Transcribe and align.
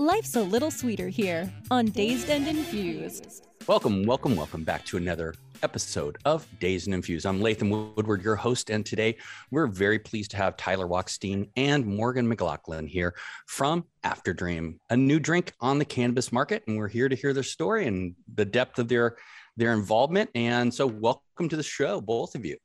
Life's 0.00 0.34
a 0.34 0.42
little 0.42 0.70
sweeter 0.70 1.10
here 1.10 1.52
on 1.70 1.84
Dazed 1.84 2.30
and 2.30 2.48
Infused. 2.48 3.46
Welcome, 3.66 4.06
welcome, 4.06 4.34
welcome 4.34 4.64
back 4.64 4.86
to 4.86 4.96
another 4.96 5.34
episode 5.62 6.16
of 6.24 6.46
Dazed 6.58 6.86
and 6.86 6.94
Infused. 6.94 7.26
I'm 7.26 7.42
Latham 7.42 7.68
Woodward, 7.68 8.24
your 8.24 8.34
host, 8.34 8.70
and 8.70 8.86
today 8.86 9.18
we're 9.50 9.66
very 9.66 9.98
pleased 9.98 10.30
to 10.30 10.38
have 10.38 10.56
Tyler 10.56 10.86
Wachstein 10.86 11.50
and 11.54 11.84
Morgan 11.84 12.26
McLachlan 12.34 12.88
here 12.88 13.14
from 13.44 13.84
After 14.02 14.32
Dream, 14.32 14.80
a 14.88 14.96
new 14.96 15.20
drink 15.20 15.52
on 15.60 15.78
the 15.78 15.84
cannabis 15.84 16.32
market, 16.32 16.62
and 16.66 16.78
we're 16.78 16.88
here 16.88 17.10
to 17.10 17.14
hear 17.14 17.34
their 17.34 17.42
story 17.42 17.86
and 17.86 18.14
the 18.36 18.46
depth 18.46 18.78
of 18.78 18.88
their 18.88 19.18
their 19.58 19.74
involvement. 19.74 20.30
And 20.34 20.72
so, 20.72 20.86
welcome 20.86 21.50
to 21.50 21.56
the 21.56 21.62
show, 21.62 22.00
both 22.00 22.34
of 22.34 22.46
you. 22.46 22.56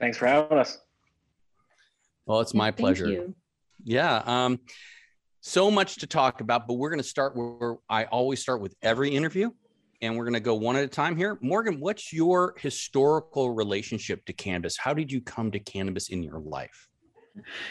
Thanks 0.00 0.16
for 0.16 0.26
having 0.26 0.56
us. 0.56 0.78
Well, 2.24 2.40
it's 2.40 2.54
my 2.54 2.70
pleasure. 2.70 3.26
Yeah. 3.84 4.22
Um, 4.24 4.60
so 5.46 5.70
much 5.70 5.96
to 5.98 6.08
talk 6.08 6.40
about, 6.40 6.66
but 6.66 6.74
we're 6.74 6.90
going 6.90 7.00
to 7.00 7.08
start 7.08 7.36
where 7.36 7.76
I 7.88 8.04
always 8.06 8.40
start 8.40 8.60
with 8.60 8.74
every 8.82 9.10
interview, 9.10 9.50
and 10.02 10.16
we're 10.16 10.24
going 10.24 10.34
to 10.34 10.40
go 10.40 10.56
one 10.56 10.74
at 10.74 10.82
a 10.82 10.88
time 10.88 11.16
here. 11.16 11.38
Morgan, 11.40 11.78
what's 11.78 12.12
your 12.12 12.54
historical 12.58 13.52
relationship 13.52 14.24
to 14.24 14.32
cannabis? 14.32 14.76
How 14.76 14.92
did 14.92 15.12
you 15.12 15.20
come 15.20 15.52
to 15.52 15.60
cannabis 15.60 16.08
in 16.08 16.24
your 16.24 16.40
life? 16.40 16.88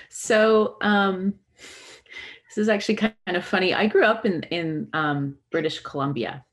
So, 0.10 0.78
um, 0.82 1.34
this 1.58 2.58
is 2.58 2.70
actually 2.70 2.96
kind 2.96 3.14
of 3.28 3.44
funny. 3.44 3.74
I 3.74 3.88
grew 3.88 4.06
up 4.06 4.26
in 4.26 4.44
in 4.44 4.88
um, 4.94 5.36
British 5.52 5.80
Columbia, 5.82 6.46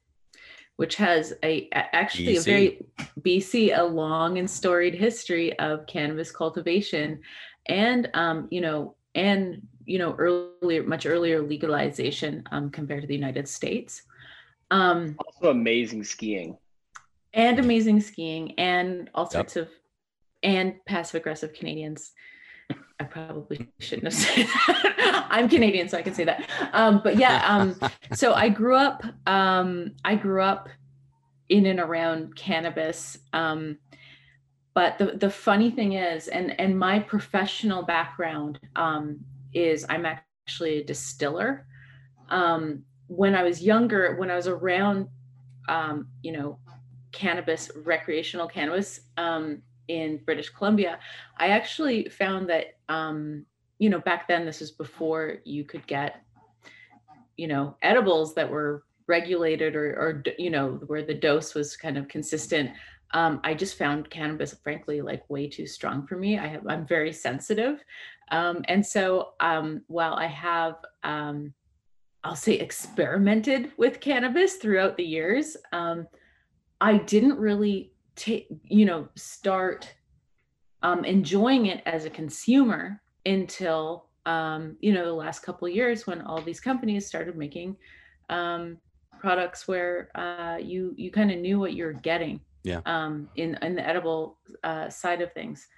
which 0.75 0.97
has 0.97 1.35
a 1.45 1.69
actually 1.73 2.35
BC. 2.35 2.39
a 2.39 2.43
very 2.43 2.87
BC 3.21 3.79
a 3.79 3.83
long 3.85 4.39
and 4.39 4.51
storied 4.51 4.95
history 4.95 5.57
of 5.61 5.87
cannabis 5.87 6.33
cultivation, 6.33 7.21
and 7.67 8.11
um, 8.15 8.49
you 8.51 8.61
know 8.61 8.97
and 9.15 9.63
you 9.87 9.99
know 9.99 10.15
earlier 10.19 10.83
much 10.83 11.07
earlier 11.07 11.43
legalization 11.43 12.43
um, 12.51 12.71
compared 12.71 13.03
to 13.03 13.07
the 13.07 13.15
united 13.15 13.49
states. 13.49 14.03
Um, 14.71 15.17
also 15.19 15.51
amazing 15.51 16.05
skiing. 16.05 16.57
And 17.35 17.59
amazing 17.59 18.01
skiing 18.01 18.59
and 18.59 19.11
all 19.15 19.29
sorts 19.29 19.57
of 19.57 19.69
and 20.43 20.85
passive 20.87 21.21
aggressive 21.21 21.53
canadians. 21.53 22.13
I 22.99 23.05
probably 23.05 23.69
shouldn't 23.79 24.13
have 24.13 24.15
said 24.15 24.47
that. 24.47 25.27
I'm 25.31 25.49
canadian 25.49 25.89
so 25.89 25.99
i 25.99 26.03
can 26.03 26.15
say 26.15 26.25
that. 26.25 26.49
Um, 26.73 27.01
but 27.03 27.17
yeah 27.17 27.45
um, 27.47 27.79
so 28.13 28.33
i 28.35 28.49
grew 28.49 28.77
up 28.77 29.05
um, 29.27 29.93
i 30.05 30.15
grew 30.15 30.43
up 30.43 30.69
in 31.49 31.67
and 31.67 31.81
around 31.81 32.35
cannabis 32.37 33.19
um, 33.33 33.79
but 34.75 34.99
the, 34.99 35.07
the 35.07 35.31
funny 35.31 35.71
thing 35.71 35.93
is 35.95 36.29
and 36.29 36.59
and 36.59 36.79
my 36.79 36.99
professional 36.99 37.83
background 37.83 38.59
um, 38.77 39.21
is 39.55 39.85
i'm 39.89 40.07
actually 40.07 40.79
a 40.79 40.85
distiller 40.85 41.67
um, 42.29 42.83
when 43.07 43.35
i 43.35 43.43
was 43.43 43.63
younger 43.63 44.17
when 44.17 44.31
i 44.31 44.37
was 44.37 44.49
around 44.49 45.09
um, 45.69 46.09
you 46.23 46.33
know 46.33 46.59
cannabis 47.13 47.71
recreational 47.85 48.49
cannabis 48.49 49.01
um, 49.17 49.63
in 49.89 50.19
british 50.25 50.49
columbia 50.51 50.99
i 51.39 51.49
actually 51.49 52.09
found 52.09 52.49
that 52.49 52.77
um, 52.89 53.45
you 53.79 53.91
know 53.91 54.01
back 54.01 54.29
then 54.29 54.45
this 54.45 54.61
was 54.61 54.71
before 54.71 55.39
you 55.45 55.65
could 55.65 55.87
get 55.87 56.23
you 57.37 57.49
know 57.49 57.77
edibles 57.83 58.35
that 58.35 58.49
were 58.49 58.85
regulated 59.09 59.75
or, 59.75 59.91
or 59.95 60.23
you 60.39 60.51
know 60.51 60.81
where 60.87 61.03
the 61.03 61.15
dose 61.15 61.55
was 61.55 61.77
kind 61.77 61.99
of 61.99 62.09
consistent 62.09 62.71
um, 63.15 63.41
I 63.45 63.55
just 63.55 63.77
found 63.77 64.09
cannabis, 64.09 64.55
frankly, 64.63 65.03
like 65.03 65.29
way 65.29 65.49
too 65.49 65.67
strong 65.67 66.07
for 66.07 66.17
me. 66.17 66.39
I 66.39 66.47
have, 66.47 66.67
I'm 66.67 66.87
very 66.87 67.13
sensitive. 67.13 67.85
Um, 68.33 68.65
and 68.67 68.85
so 68.85 69.35
um, 69.41 69.83
while 69.87 70.15
I 70.15 70.27
have, 70.27 70.77
um, 71.05 71.55
I'll 72.25 72.35
say, 72.35 72.55
experimented 72.55 73.73
with 73.77 74.01
cannabis 74.01 74.57
throughout 74.57 74.97
the 74.97 75.05
years, 75.05 75.57
um, 75.73 76.09
I 76.81 76.99
didn't 76.99 77.39
really 77.39 77.93
take, 78.17 78.49
you 78.65 78.85
know, 78.85 79.09
start 79.15 79.93
um, 80.83 81.05
enjoying 81.05 81.67
it 81.67 81.83
as 81.87 82.05
a 82.05 82.11
consumer 82.11 83.01
until, 83.27 84.07
you 84.27 84.93
know, 84.93 85.05
the 85.05 85.13
last 85.13 85.41
couple 85.41 85.69
of 85.69 85.75
years 85.75 86.07
when 86.07 86.23
all 86.23 86.43
these 86.43 86.61
companies 86.61 87.07
started 87.07 87.37
making 87.37 87.77
products 89.23 89.69
where 89.69 90.11
uh, 90.17 90.59
you 90.59 90.93
you 90.97 91.11
kind 91.11 91.31
of 91.31 91.39
knew 91.39 91.59
what 91.59 91.75
you're 91.75 91.93
getting 91.93 92.41
yeah. 92.65 92.81
um 92.87 93.29
in 93.37 93.57
in 93.63 93.77
the 93.77 93.89
edible 93.89 94.39
uh 94.65 94.89
side 94.89 95.23
of 95.23 95.33
things 95.33 95.69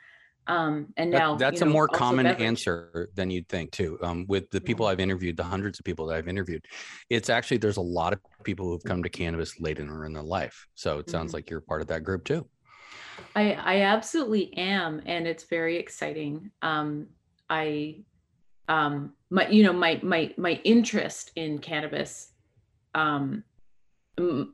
um 0.46 0.86
and 0.96 1.10
now 1.10 1.32
that, 1.34 1.38
that's 1.38 1.60
you 1.60 1.66
know, 1.66 1.70
a 1.70 1.72
more 1.72 1.88
common 1.88 2.26
beverage. 2.26 2.46
answer 2.46 3.08
than 3.14 3.30
you'd 3.30 3.48
think 3.48 3.70
too 3.70 3.98
um 4.02 4.26
with 4.28 4.50
the 4.50 4.60
people 4.60 4.84
mm-hmm. 4.84 4.92
i've 4.92 5.00
interviewed 5.00 5.36
the 5.36 5.44
hundreds 5.44 5.78
of 5.78 5.84
people 5.84 6.06
that 6.06 6.16
i've 6.16 6.28
interviewed 6.28 6.64
it's 7.08 7.30
actually 7.30 7.56
there's 7.56 7.78
a 7.78 7.82
lot 7.82 8.12
of 8.12 8.20
people 8.42 8.66
who've 8.66 8.84
come 8.84 9.02
to 9.02 9.08
cannabis 9.08 9.58
later 9.60 10.04
in 10.04 10.12
their 10.12 10.22
life 10.22 10.66
so 10.74 10.98
it 10.98 11.08
sounds 11.08 11.28
mm-hmm. 11.28 11.36
like 11.36 11.50
you're 11.50 11.60
part 11.60 11.80
of 11.80 11.86
that 11.86 12.04
group 12.04 12.24
too 12.24 12.46
i 13.34 13.52
i 13.52 13.80
absolutely 13.82 14.52
am 14.56 15.00
and 15.06 15.26
it's 15.26 15.44
very 15.44 15.78
exciting 15.78 16.50
um 16.62 17.06
i 17.48 17.96
um 18.68 19.12
my 19.30 19.48
you 19.48 19.62
know 19.62 19.72
my 19.72 19.98
my 20.02 20.32
my 20.36 20.60
interest 20.64 21.30
in 21.36 21.58
cannabis 21.58 22.32
um 22.94 23.42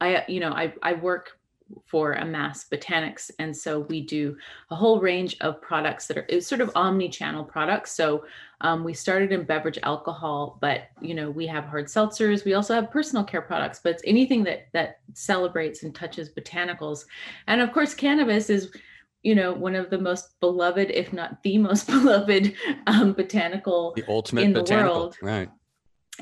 i 0.01 0.25
you 0.29 0.41
know 0.41 0.53
i 0.53 0.73
i 0.83 0.93
work 0.93 1.40
for 1.87 2.13
Amass 2.13 2.69
Botanics. 2.69 3.31
And 3.39 3.57
so 3.57 3.81
we 3.81 4.01
do 4.01 4.37
a 4.71 4.75
whole 4.75 5.01
range 5.01 5.37
of 5.41 5.61
products 5.61 6.07
that 6.07 6.19
are 6.19 6.27
it's 6.29 6.47
sort 6.47 6.61
of 6.61 6.71
omni-channel 6.75 7.45
products. 7.45 7.93
So 7.93 8.25
um, 8.61 8.85
we 8.85 8.95
started 8.95 9.33
in 9.33 9.45
beverage 9.45 9.79
alcohol, 9.83 10.59
but 10.61 10.89
you 11.01 11.15
know, 11.15 11.31
we 11.31 11.47
have 11.47 11.65
hard 11.65 11.87
seltzers. 11.87 12.45
We 12.45 12.55
also 12.55 12.75
have 12.75 12.91
personal 12.91 13.25
care 13.25 13.43
products, 13.43 13.81
but 13.83 13.95
it's 13.95 14.03
anything 14.07 14.45
that 14.45 14.69
that 14.73 15.01
celebrates 15.15 15.83
and 15.83 15.95
touches 15.95 16.31
botanicals. 16.31 17.05
And 17.47 17.61
of 17.61 17.73
course, 17.73 17.95
cannabis 17.95 18.51
is 18.51 18.71
you 19.23 19.35
know 19.35 19.53
one 19.53 19.75
of 19.75 19.91
the 19.91 19.99
most 19.99 20.41
beloved 20.41 20.91
if 20.91 21.13
not 21.13 21.43
the 21.43 21.59
most 21.59 21.87
beloved 21.91 22.55
um, 22.87 23.13
botanical 23.13 23.93
the 23.95 24.05
ultimate 24.09 24.45
in 24.45 24.53
the 24.55 24.61
botanical, 24.61 24.99
world 24.99 25.17
right 25.21 25.51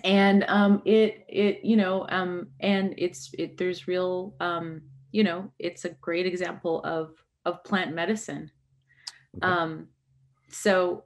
and 0.04 0.44
um, 0.48 0.82
it 0.84 1.25
it 1.28 1.64
you 1.64 1.76
know 1.76 2.06
um, 2.08 2.48
and 2.60 2.94
it's 2.98 3.31
it 3.38 3.56
there's 3.56 3.88
real 3.88 4.34
um, 4.41 4.82
you 5.12 5.24
know 5.24 5.50
it's 5.58 5.84
a 5.84 5.91
great 6.00 6.26
example 6.26 6.82
of 6.84 7.12
of 7.44 7.62
plant 7.64 7.94
medicine. 7.94 8.50
Okay. 9.36 9.46
um 9.46 9.88
so 10.48 11.04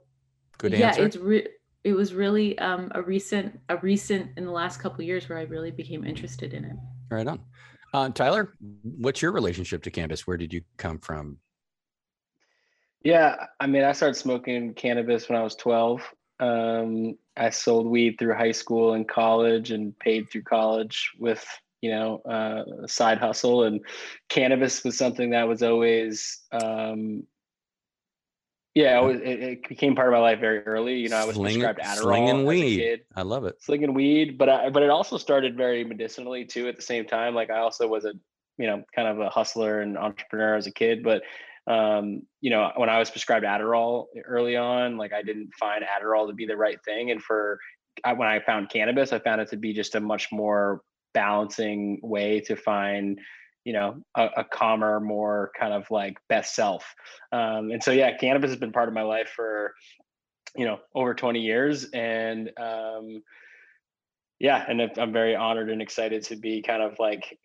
good 0.57 0.71
yeah 0.71 0.95
it's 0.95 1.17
re- 1.17 1.47
it 1.83 1.93
was 1.93 2.13
really 2.13 2.57
um 2.59 2.91
a 2.95 3.01
recent 3.01 3.59
a 3.69 3.77
recent 3.77 4.31
in 4.37 4.45
the 4.45 4.51
last 4.51 4.79
couple 4.79 5.03
years 5.03 5.27
where 5.27 5.37
i 5.37 5.43
really 5.43 5.71
became 5.71 6.05
interested 6.05 6.53
in 6.53 6.65
it. 6.65 6.75
Right 7.11 7.27
on. 7.27 7.41
Uh, 7.93 8.09
tyler 8.09 8.53
what's 8.83 9.21
your 9.21 9.31
relationship 9.31 9.83
to 9.83 9.91
cannabis? 9.91 10.25
Where 10.25 10.37
did 10.37 10.53
you 10.53 10.61
come 10.77 10.99
from? 10.99 11.37
Yeah 13.03 13.47
i 13.59 13.67
mean 13.67 13.83
i 13.83 13.91
started 13.91 14.15
smoking 14.15 14.73
cannabis 14.73 15.27
when 15.27 15.37
i 15.37 15.43
was 15.43 15.55
12 15.55 16.01
um, 16.39 17.17
i 17.37 17.49
sold 17.49 17.87
weed 17.87 18.15
through 18.17 18.33
high 18.33 18.51
school 18.51 18.93
and 18.93 19.07
college 19.07 19.71
and 19.71 19.97
paid 19.99 20.29
through 20.29 20.43
college 20.43 21.11
with 21.19 21.45
you 21.83 21.89
know, 21.89 22.19
uh, 22.19 22.87
side 22.87 23.17
hustle. 23.17 23.65
And 23.65 23.81
cannabis 24.29 24.85
was 24.85 24.97
something 24.97 25.31
that 25.31 25.49
was 25.49 25.61
always, 25.61 26.39
um, 26.53 27.23
yeah, 28.73 29.05
it, 29.05 29.43
it, 29.43 29.67
became 29.67 29.93
part 29.93 30.07
of 30.07 30.13
my 30.13 30.19
life 30.19 30.39
very 30.39 30.59
early. 30.59 30.95
You 30.95 31.09
know, 31.09 31.17
I 31.17 31.25
was 31.25 31.35
Sling, 31.35 31.59
prescribed 31.59 31.79
Adderall. 31.79 32.03
Slinging 32.03 32.45
weed. 32.45 33.01
I 33.17 33.23
love 33.23 33.43
it. 33.43 33.61
Slinging 33.61 33.93
weed, 33.93 34.37
but 34.37 34.47
I, 34.47 34.69
but 34.69 34.81
it 34.81 34.89
also 34.89 35.17
started 35.17 35.57
very 35.57 35.83
medicinally 35.83 36.45
too. 36.45 36.69
At 36.69 36.77
the 36.77 36.81
same 36.81 37.05
time, 37.05 37.35
like 37.35 37.49
I 37.49 37.59
also 37.59 37.85
was 37.85 38.05
a, 38.05 38.13
you 38.57 38.65
know, 38.65 38.81
kind 38.95 39.09
of 39.09 39.19
a 39.19 39.29
hustler 39.29 39.81
and 39.81 39.97
entrepreneur 39.97 40.55
as 40.55 40.67
a 40.67 40.71
kid. 40.71 41.03
But 41.03 41.21
um, 41.69 42.21
you 42.39 42.49
know, 42.49 42.71
when 42.77 42.89
I 42.89 42.97
was 42.97 43.11
prescribed 43.11 43.45
Adderall 43.45 44.05
early 44.25 44.55
on, 44.55 44.95
like 44.95 45.11
I 45.11 45.21
didn't 45.21 45.49
find 45.59 45.83
Adderall 45.83 46.27
to 46.27 46.33
be 46.33 46.45
the 46.45 46.57
right 46.57 46.81
thing. 46.85 47.11
And 47.11 47.21
for 47.21 47.59
I, 48.05 48.13
when 48.13 48.29
I 48.29 48.39
found 48.39 48.69
cannabis, 48.69 49.11
I 49.11 49.19
found 49.19 49.41
it 49.41 49.49
to 49.49 49.57
be 49.57 49.73
just 49.73 49.95
a 49.95 49.99
much 49.99 50.29
more 50.31 50.81
balancing 51.13 51.99
way 52.01 52.39
to 52.41 52.55
find 52.55 53.19
you 53.63 53.73
know 53.73 54.03
a, 54.15 54.27
a, 54.37 54.43
calmer 54.43 54.99
more 54.99 55.51
kind 55.57 55.73
of 55.73 55.89
like 55.89 56.17
best 56.27 56.55
self. 56.55 56.93
Um, 57.31 57.71
and 57.71 57.81
so 57.81 57.91
yeah 57.91 58.17
cannabis 58.17 58.51
has 58.51 58.59
been 58.59 58.73
part 58.73 58.89
of 58.89 58.93
my 58.93 59.03
life 59.03 59.29
for 59.33 59.73
you 60.55 60.65
know 60.65 60.79
over 60.93 61.13
20 61.13 61.39
years. 61.39 61.85
And 61.93 62.51
um, 62.59 63.23
yeah, 64.39 64.63
and 64.67 64.81
I'm 64.97 65.13
very 65.13 65.35
honored 65.35 65.69
and 65.69 65.81
excited 65.81 66.23
to 66.23 66.35
be 66.35 66.61
kind 66.61 66.81
of 66.81 66.99
like 66.99 67.37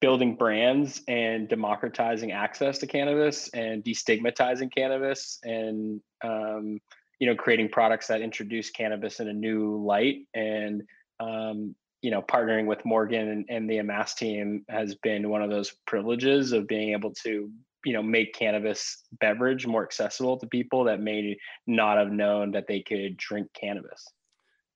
building 0.00 0.34
brands 0.34 1.02
and 1.08 1.48
democratizing 1.48 2.32
access 2.32 2.78
to 2.78 2.86
cannabis 2.86 3.50
and 3.50 3.84
destigmatizing 3.84 4.74
cannabis 4.74 5.38
and 5.42 6.00
um, 6.24 6.78
you 7.18 7.26
know 7.26 7.34
creating 7.34 7.68
products 7.68 8.06
that 8.06 8.22
introduce 8.22 8.70
cannabis 8.70 9.20
in 9.20 9.28
a 9.28 9.32
new 9.32 9.84
light. 9.84 10.26
And 10.34 10.82
um, 11.20 11.74
you 12.02 12.10
know 12.10 12.22
partnering 12.22 12.66
with 12.66 12.84
morgan 12.84 13.28
and, 13.28 13.44
and, 13.48 13.70
the 13.70 13.78
amass 13.78 14.14
team 14.14 14.64
has 14.68 14.94
been 14.96 15.28
one 15.28 15.42
of 15.42 15.50
those 15.50 15.74
privileges 15.86 16.52
of 16.52 16.66
being 16.66 16.92
able 16.92 17.12
to 17.12 17.50
you 17.84 17.92
know 17.92 18.02
make 18.02 18.34
cannabis 18.34 19.02
beverage 19.20 19.66
more 19.66 19.82
accessible 19.82 20.38
to 20.38 20.46
people 20.46 20.84
that 20.84 21.00
may 21.00 21.36
not 21.66 21.98
have 21.98 22.10
known 22.10 22.50
that 22.50 22.66
they 22.66 22.82
could 22.82 23.16
drink 23.16 23.48
cannabis. 23.54 24.06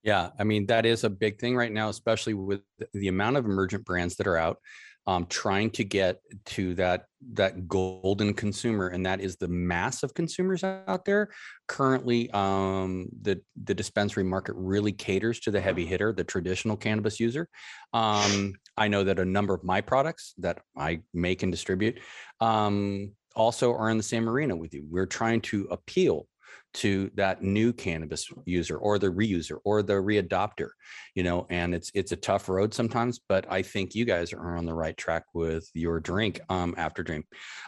Yeah 0.03 0.31
i 0.39 0.45
mean 0.45 0.67
that 0.67 0.87
is 0.87 1.05
a 1.05 1.11
big 1.11 1.39
thing 1.39 1.57
right 1.57 1.73
now 1.73 1.89
especially 1.89 2.35
with 2.35 2.61
the 2.93 3.09
amount 3.09 3.37
of 3.37 3.45
emergent 3.45 3.85
brands 3.85 4.17
that 4.17 4.27
are 4.27 4.37
out 4.37 4.59
um, 5.07 5.27
trying 5.27 5.71
to 5.71 5.85
get 5.85 6.21
to 6.47 6.75
that 6.75 7.07
that 7.33 7.69
golden 7.69 8.35
consumer, 8.35 8.89
and 8.89 9.05
that 9.07 9.21
is 9.21 9.37
the 9.37 9.49
mass 9.49 10.03
of 10.03 10.15
consumers 10.15 10.65
out 10.65 11.05
there. 11.05 11.31
Currently, 11.69 12.31
um, 12.31 13.09
the 13.23 13.41
the 13.65 13.75
dispensary 13.75 14.25
market 14.25 14.55
really 14.57 14.93
caters 14.93 15.41
to 15.41 15.51
the 15.51 15.61
heavy 15.61 15.87
hitter, 15.87 16.13
the 16.13 16.25
traditional 16.25 16.77
cannabis 16.77 17.21
user. 17.21 17.49
Um, 17.93 18.55
I 18.77 18.89
know 18.89 19.05
that 19.05 19.19
a 19.19 19.25
number 19.25 19.55
of 19.55 19.65
my 19.65 19.81
products 19.81 20.35
that 20.39 20.61
I 20.77 21.01
make 21.13 21.43
and 21.43 21.53
distribute 21.53 22.01
um, 22.41 23.13
also 23.37 23.73
are 23.75 23.91
in 23.91 23.97
the 23.97 24.03
same 24.03 24.29
arena 24.29 24.57
with 24.57 24.75
you. 24.75 24.85
We're 24.89 25.07
trying 25.07 25.43
to 25.43 25.69
appeal 25.71 26.27
to 26.75 27.11
that 27.15 27.43
new 27.43 27.73
cannabis 27.73 28.31
user 28.45 28.77
or 28.77 28.99
the 28.99 29.07
reuser 29.07 29.59
or 29.65 29.83
the 29.83 29.93
readopter 29.93 30.71
you 31.15 31.23
know 31.23 31.47
and 31.51 31.75
it's 31.75 31.91
it's 31.95 32.13
a 32.13 32.17
tough 32.17 32.49
road 32.49 32.75
sometimes 32.75 33.21
but 33.29 33.47
i 33.51 33.63
think 33.63 33.95
you 33.95 34.05
guys 34.05 34.33
are 34.33 34.57
on 34.57 34.67
the 34.67 34.75
right 34.75 34.97
track 34.97 35.25
with 35.35 35.69
your 35.75 36.01
drink 36.01 36.41
um 36.49 36.75
after 36.77 37.03
dream 37.03 37.25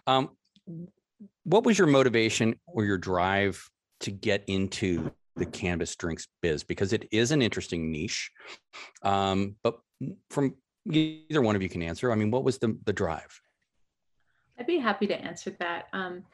um 0.06 0.30
what 1.44 1.64
was 1.64 1.78
your 1.78 1.86
motivation 1.86 2.58
or 2.66 2.84
your 2.84 2.98
drive 2.98 3.62
to 4.00 4.10
get 4.10 4.44
into 4.46 5.10
the 5.36 5.46
cannabis 5.46 5.94
drinks 5.96 6.28
biz? 6.42 6.64
Because 6.64 6.92
it 6.92 7.08
is 7.10 7.30
an 7.30 7.42
interesting 7.42 7.90
niche 7.90 8.30
um 9.02 9.56
but 9.62 9.78
from 10.30 10.54
either 10.90 11.40
one 11.40 11.56
of 11.56 11.62
you 11.62 11.68
can 11.68 11.82
answer. 11.82 12.12
I 12.12 12.14
mean 12.14 12.30
what 12.30 12.44
was 12.44 12.58
the 12.58 12.78
the 12.84 12.92
drive? 12.92 13.40
I'd 14.58 14.66
be 14.66 14.78
happy 14.78 15.06
to 15.06 15.20
answer 15.20 15.54
that. 15.58 15.86
Um 15.92 16.24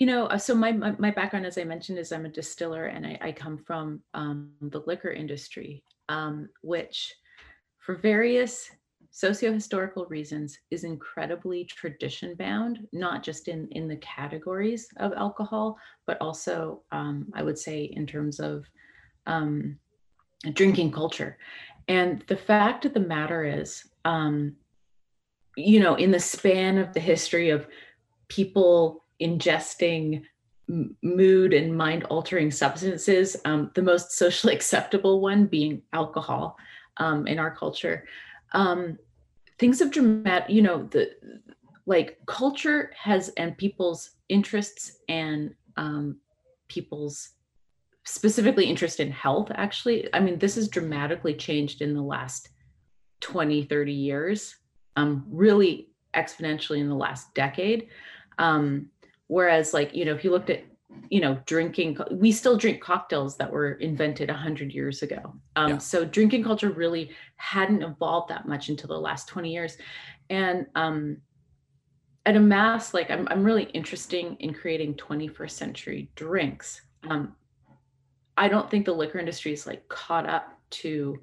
you 0.00 0.06
know, 0.06 0.26
uh, 0.26 0.38
so 0.38 0.54
my, 0.54 0.72
my, 0.72 0.94
my 0.98 1.10
background, 1.10 1.44
as 1.44 1.58
I 1.58 1.64
mentioned, 1.64 1.98
is 1.98 2.10
I'm 2.10 2.24
a 2.24 2.30
distiller 2.30 2.86
and 2.86 3.06
I, 3.06 3.18
I 3.20 3.32
come 3.32 3.58
from 3.58 4.00
um, 4.14 4.50
the 4.62 4.82
liquor 4.86 5.10
industry, 5.10 5.84
um, 6.08 6.48
which 6.62 7.14
for 7.78 7.96
various 7.96 8.70
socio-historical 9.10 10.06
reasons 10.06 10.58
is 10.70 10.84
incredibly 10.84 11.64
tradition 11.64 12.34
bound, 12.34 12.78
not 12.94 13.22
just 13.22 13.48
in, 13.48 13.68
in 13.72 13.88
the 13.88 13.96
categories 13.96 14.88
of 14.96 15.12
alcohol, 15.12 15.76
but 16.06 16.16
also 16.22 16.80
um, 16.92 17.26
I 17.34 17.42
would 17.42 17.58
say 17.58 17.84
in 17.84 18.06
terms 18.06 18.40
of 18.40 18.64
um, 19.26 19.78
drinking 20.54 20.92
culture. 20.92 21.36
And 21.88 22.24
the 22.26 22.38
fact 22.38 22.86
of 22.86 22.94
the 22.94 23.00
matter 23.00 23.44
is, 23.44 23.84
um, 24.06 24.56
you 25.58 25.78
know, 25.78 25.96
in 25.96 26.10
the 26.10 26.20
span 26.20 26.78
of 26.78 26.94
the 26.94 27.00
history 27.00 27.50
of 27.50 27.66
people 28.28 29.04
ingesting 29.20 30.22
mood 31.02 31.52
and 31.52 31.76
mind 31.76 32.04
altering 32.04 32.50
substances, 32.50 33.36
um, 33.44 33.70
the 33.74 33.82
most 33.82 34.12
socially 34.16 34.54
acceptable 34.54 35.20
one 35.20 35.46
being 35.46 35.82
alcohol 35.92 36.56
um, 36.98 37.26
in 37.26 37.38
our 37.38 37.54
culture. 37.54 38.06
Um, 38.52 38.98
things 39.58 39.78
have 39.80 39.90
dramatic, 39.90 40.50
you 40.50 40.62
know, 40.62 40.84
the 40.84 41.10
like 41.86 42.18
culture 42.26 42.92
has 42.96 43.30
and 43.30 43.56
people's 43.56 44.10
interests 44.28 44.98
and 45.08 45.54
um, 45.76 46.18
people's 46.68 47.30
specifically 48.04 48.64
interest 48.64 48.98
in 48.98 49.10
health 49.10 49.50
actually 49.54 50.08
i 50.14 50.20
mean 50.20 50.38
this 50.38 50.54
has 50.54 50.68
dramatically 50.68 51.34
changed 51.34 51.82
in 51.82 51.94
the 51.94 52.02
last 52.02 52.48
20 53.20 53.64
30 53.64 53.92
years 53.92 54.56
um, 54.96 55.24
really 55.30 55.90
exponentially 56.14 56.78
in 56.78 56.88
the 56.88 56.94
last 56.94 57.34
decade 57.34 57.88
um, 58.38 58.88
Whereas, 59.30 59.72
like, 59.72 59.94
you 59.94 60.04
know, 60.04 60.12
if 60.12 60.24
you 60.24 60.32
looked 60.32 60.50
at, 60.50 60.64
you 61.08 61.20
know, 61.20 61.38
drinking, 61.46 61.96
we 62.10 62.32
still 62.32 62.56
drink 62.56 62.80
cocktails 62.82 63.36
that 63.36 63.48
were 63.48 63.74
invented 63.74 64.28
100 64.28 64.72
years 64.72 65.02
ago. 65.02 65.36
Um, 65.54 65.70
yeah. 65.70 65.78
So 65.78 66.04
drinking 66.04 66.42
culture 66.42 66.70
really 66.70 67.12
hadn't 67.36 67.80
evolved 67.80 68.30
that 68.30 68.48
much 68.48 68.70
until 68.70 68.88
the 68.88 68.98
last 68.98 69.28
20 69.28 69.52
years. 69.52 69.76
And 70.30 70.66
um, 70.74 71.18
at 72.26 72.34
mass, 72.42 72.92
like, 72.92 73.08
I'm, 73.08 73.28
I'm 73.30 73.44
really 73.44 73.70
interested 73.72 74.36
in 74.40 74.52
creating 74.52 74.94
21st 74.94 75.50
century 75.52 76.10
drinks. 76.16 76.80
Um, 77.08 77.36
I 78.36 78.48
don't 78.48 78.68
think 78.68 78.84
the 78.84 78.94
liquor 78.94 79.20
industry 79.20 79.52
is 79.52 79.64
like 79.64 79.86
caught 79.86 80.28
up 80.28 80.58
to 80.70 81.20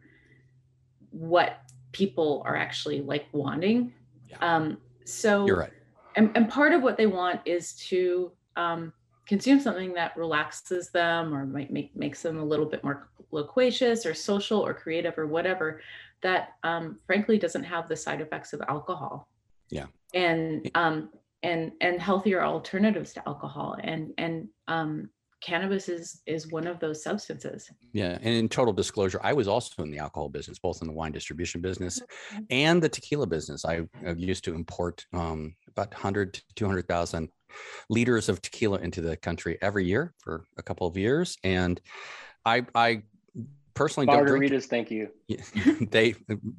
what 1.09 1.59
people 1.91 2.41
are 2.45 2.55
actually 2.55 3.01
like 3.01 3.25
wanting. 3.33 3.91
Yeah. 4.29 4.37
Um, 4.39 4.77
so 5.03 5.45
you're 5.45 5.59
right 5.59 5.71
and, 6.17 6.31
and 6.35 6.49
part 6.49 6.73
of 6.73 6.81
what 6.81 6.97
they 6.97 7.05
want 7.05 7.39
is 7.45 7.73
to 7.73 8.31
um, 8.55 8.91
consume 9.27 9.59
something 9.59 9.93
that 9.93 10.17
relaxes 10.17 10.89
them 10.89 11.33
or 11.33 11.45
might 11.45 11.71
make 11.71 11.95
makes 11.95 12.21
them 12.21 12.39
a 12.39 12.43
little 12.43 12.65
bit 12.65 12.83
more 12.83 13.09
loquacious 13.31 14.05
or 14.05 14.13
social 14.13 14.59
or 14.59 14.73
creative 14.73 15.17
or 15.17 15.27
whatever 15.27 15.81
that 16.21 16.55
um, 16.63 16.97
frankly 17.05 17.37
doesn't 17.37 17.63
have 17.63 17.87
the 17.87 17.95
side 17.95 18.19
effects 18.19 18.51
of 18.51 18.61
alcohol. 18.67 19.29
Yeah. 19.69 19.85
And 20.13 20.69
um 20.75 21.09
and 21.43 21.71
and 21.81 22.01
healthier 22.01 22.43
alternatives 22.43 23.13
to 23.13 23.27
alcohol 23.27 23.77
and 23.83 24.13
and 24.17 24.47
um 24.67 25.09
cannabis 25.41 25.87
is 25.87 26.21
is 26.25 26.51
one 26.51 26.65
of 26.65 26.79
those 26.79 27.03
substances 27.03 27.69
yeah 27.93 28.17
and 28.21 28.33
in 28.33 28.49
total 28.49 28.73
disclosure 28.73 29.19
i 29.23 29.33
was 29.33 29.47
also 29.47 29.83
in 29.83 29.91
the 29.91 29.99
alcohol 29.99 30.29
business 30.29 30.57
both 30.57 30.81
in 30.81 30.87
the 30.87 30.93
wine 30.93 31.11
distribution 31.11 31.61
business 31.61 32.01
and 32.49 32.81
the 32.81 32.89
tequila 32.89 33.27
business 33.27 33.63
i, 33.63 33.81
I 34.05 34.11
used 34.17 34.43
to 34.45 34.55
import 34.55 35.05
um, 35.13 35.55
about 35.67 35.91
100 35.91 36.33
to 36.33 36.41
200,000 36.55 37.29
liters 37.89 38.29
of 38.29 38.41
tequila 38.41 38.79
into 38.79 39.01
the 39.01 39.17
country 39.17 39.57
every 39.61 39.85
year 39.85 40.13
for 40.19 40.45
a 40.57 40.63
couple 40.63 40.87
of 40.87 40.97
years. 40.97 41.37
And 41.43 41.79
I, 42.45 42.65
I 42.73 43.03
personally 43.73 44.07
don't 44.07 44.25
drink. 44.25 44.51
Margaritas, 44.51 44.65
thank 44.65 44.91
you. 44.91 45.09
they 45.91 46.15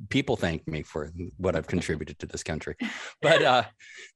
people 0.09 0.37
thank 0.37 0.67
me 0.67 0.83
for 0.83 1.11
what 1.37 1.57
I've 1.57 1.67
contributed 1.67 2.19
to 2.21 2.27
this 2.27 2.43
country, 2.43 2.77
but 3.23 3.43
uh, 3.43 3.65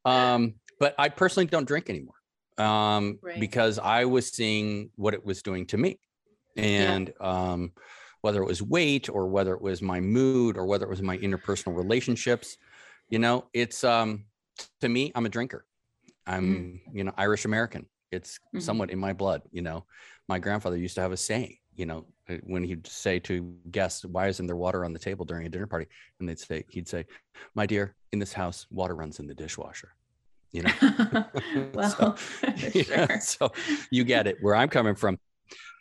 um, 0.05 0.55
but 0.79 0.95
I 0.99 1.09
personally 1.09 1.47
don't 1.47 1.67
drink 1.67 1.91
anymore 1.91 2.15
um, 2.59 3.19
right. 3.23 3.41
because 3.41 3.79
I 3.79 4.05
was 4.05 4.29
seeing 4.29 4.91
what 4.97 5.15
it 5.15 5.25
was 5.25 5.43
doing 5.43 5.67
to 5.67 5.77
me, 5.77 5.99
and 6.57 7.13
yeah. 7.21 7.27
um, 7.53 7.73
whether 8.21 8.43
it 8.43 8.47
was 8.47 8.63
weight 8.63 9.09
or 9.09 9.27
whether 9.27 9.55
it 9.55 9.63
was 9.63 9.83
my 9.83 10.01
mood 10.01 10.57
or 10.57 10.67
whether 10.67 10.87
it 10.87 10.91
was 10.91 11.03
my 11.03 11.19
interpersonal 11.19 11.77
relationships, 11.77 12.57
you 13.09 13.19
know, 13.19 13.47
it's 13.53 13.85
um, 13.85 14.25
to 14.81 14.89
me, 14.89 15.13
I'm 15.15 15.27
a 15.27 15.29
drinker. 15.29 15.65
I'm, 16.27 16.81
mm. 16.87 16.97
you 16.97 17.05
know, 17.05 17.13
Irish 17.17 17.45
American. 17.45 17.87
It's 18.11 18.39
mm-hmm. 18.39 18.61
somewhat 18.61 18.91
in 18.91 18.99
my 18.99 19.13
blood. 19.13 19.43
You 19.51 19.63
know, 19.63 19.85
my 20.29 20.39
grandfather 20.39 20.77
used 20.77 20.95
to 20.97 21.01
have 21.01 21.13
a 21.13 21.17
saying, 21.17 21.57
you 21.75 21.87
know, 21.87 22.07
uh, 22.29 22.37
when 22.45 22.63
he'd 22.63 22.87
say 22.87 23.19
to 23.21 23.55
guests, 23.71 24.05
why 24.05 24.29
isn't 24.29 24.47
there 24.47 24.57
water 24.57 24.85
on 24.85 24.93
the 24.93 24.99
table 24.99 25.25
during 25.25 25.47
a 25.47 25.49
dinner 25.49 25.67
party? 25.67 25.87
And 26.21 26.29
they'd 26.29 26.39
say, 26.39 26.65
he'd 26.69 26.89
say, 26.89 27.07
my 27.55 27.67
dear, 27.67 27.95
in 28.13 28.19
this 28.19 28.33
house, 28.33 28.67
water 28.71 28.95
runs 28.95 29.19
in 29.19 29.27
the 29.27 29.35
dishwasher. 29.35 29.95
You 30.53 30.63
know, 30.65 30.73
well, 31.75 31.91
so, 31.91 32.15
sure. 32.57 32.83
yeah, 32.85 33.19
so 33.19 33.53
you 33.91 34.05
get 34.05 34.27
it 34.27 34.37
where 34.41 34.55
I'm 34.55 34.69
coming 34.69 34.95
from. 34.95 35.19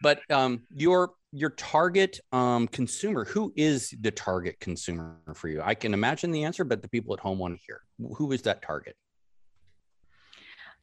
But 0.01 0.22
um, 0.32 0.62
your 0.74 1.12
your 1.34 1.51
target 1.51 2.20
um, 2.32 2.68
consumer, 2.68 3.25
who 3.25 3.54
is 3.56 3.94
the 4.01 4.12
target 4.12 4.60
consumer 4.60 5.18
for 5.34 5.48
you? 5.48 5.62
I 5.62 5.75
can 5.75 5.94
imagine 5.94 6.32
the 6.32 6.44
answer, 6.44 6.63
but 6.63 6.82
the 6.82 6.90
people 6.90 7.13
at 7.13 7.20
home 7.20 7.38
want 7.38 7.58
to 7.58 7.62
hear. 7.66 7.82
Who 8.16 8.32
is 8.32 8.42
that 8.44 8.62
target? 8.62 8.96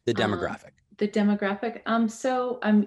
The 0.04 0.22
um, 0.22 0.32
demographic. 0.32 0.64
Um, 0.64 0.96
the 0.98 1.08
demographic. 1.08 1.80
Um, 1.86 2.08
so 2.08 2.58
um, 2.62 2.86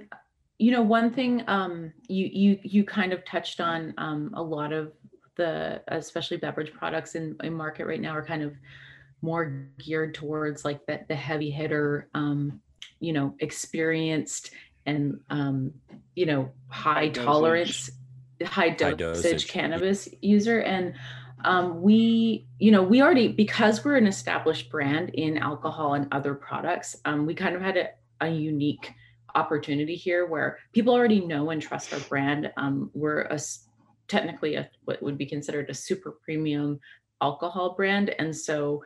you 0.59 0.71
know, 0.71 0.83
one 0.83 1.11
thing 1.11 1.43
um, 1.47 1.91
you 2.07 2.29
you 2.31 2.59
you 2.61 2.83
kind 2.83 3.11
of 3.11 3.25
touched 3.25 3.59
on 3.59 3.95
um, 3.97 4.31
a 4.35 4.41
lot 4.41 4.71
of 4.71 4.93
the 5.35 5.81
especially 5.87 6.37
beverage 6.37 6.71
products 6.73 7.15
in, 7.15 7.35
in 7.43 7.53
market 7.53 7.87
right 7.87 8.01
now 8.01 8.15
are 8.15 8.23
kind 8.23 8.43
of 8.43 8.53
more 9.21 9.67
geared 9.79 10.13
towards 10.13 10.65
like 10.65 10.85
the, 10.85 11.01
the 11.07 11.15
heavy 11.15 11.51
hitter 11.51 12.09
um, 12.13 12.61
you 12.99 13.13
know 13.13 13.35
experienced 13.39 14.51
and 14.85 15.19
um, 15.29 15.71
you 16.15 16.25
know 16.25 16.51
high, 16.69 16.93
high 16.93 17.09
tolerance 17.09 17.91
high 18.43 18.69
dosage, 18.69 18.81
high 18.81 18.93
dosage, 18.93 19.47
cannabis 19.47 20.09
user. 20.21 20.61
And 20.61 20.95
um, 21.43 21.81
we 21.81 22.47
you 22.59 22.71
know 22.71 22.83
we 22.83 23.01
already 23.01 23.27
because 23.27 23.83
we're 23.83 23.97
an 23.97 24.07
established 24.07 24.69
brand 24.69 25.09
in 25.09 25.37
alcohol 25.37 25.95
and 25.95 26.07
other 26.11 26.35
products 26.35 26.95
um, 27.05 27.25
we 27.25 27.33
kind 27.33 27.55
of 27.55 27.61
had 27.61 27.77
a, 27.77 27.89
a, 28.21 28.29
unique 28.29 28.93
opportunity 29.33 29.95
here 29.95 30.27
where 30.27 30.59
people 30.73 30.93
already 30.93 31.21
know 31.21 31.49
and 31.49 31.61
trust 31.61 31.93
our 31.93 31.99
brand. 32.01 32.51
Um, 32.57 32.91
we're 32.93 33.21
a 33.21 33.39
technically 34.07 34.55
a, 34.55 34.69
what 34.85 35.01
would 35.01 35.17
be 35.17 35.25
considered 35.25 35.69
a 35.69 35.73
super 35.73 36.11
premium 36.11 36.79
alcohol 37.21 37.73
brand. 37.75 38.13
And 38.19 38.35
so, 38.35 38.83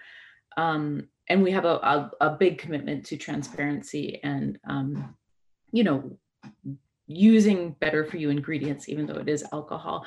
um, 0.57 1.07
and 1.29 1.41
we 1.41 1.51
have 1.51 1.65
a, 1.65 1.75
a, 1.75 2.11
a, 2.21 2.29
big 2.31 2.57
commitment 2.57 3.05
to 3.07 3.17
transparency 3.17 4.19
and, 4.23 4.59
um, 4.67 5.15
you 5.71 5.83
know, 5.83 6.17
using 7.07 7.71
better 7.79 8.05
for 8.05 8.17
you 8.17 8.29
ingredients, 8.29 8.87
even 8.87 9.05
though 9.05 9.19
it 9.19 9.27
is 9.27 9.43
alcohol. 9.51 10.05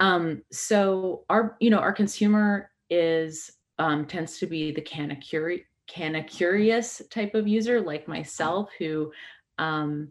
Um, 0.00 0.42
so 0.50 1.24
our, 1.28 1.56
you 1.60 1.70
know, 1.70 1.78
our 1.78 1.92
consumer 1.92 2.70
is, 2.90 3.52
um, 3.78 4.06
tends 4.06 4.38
to 4.38 4.46
be 4.46 4.72
the 4.72 4.80
canna 4.80 5.16
curi- 5.16 5.64
canna 5.86 6.22
curious 6.22 7.02
type 7.10 7.34
of 7.34 7.46
user 7.46 7.80
like 7.80 8.08
myself 8.08 8.70
who, 8.78 9.12
um, 9.58 10.08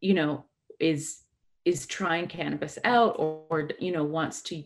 you 0.00 0.14
know, 0.14 0.44
is 0.78 1.22
is 1.64 1.86
trying 1.86 2.26
cannabis 2.26 2.78
out 2.84 3.14
or, 3.18 3.42
or 3.50 3.68
you 3.78 3.92
know 3.92 4.02
wants 4.02 4.42
to 4.42 4.64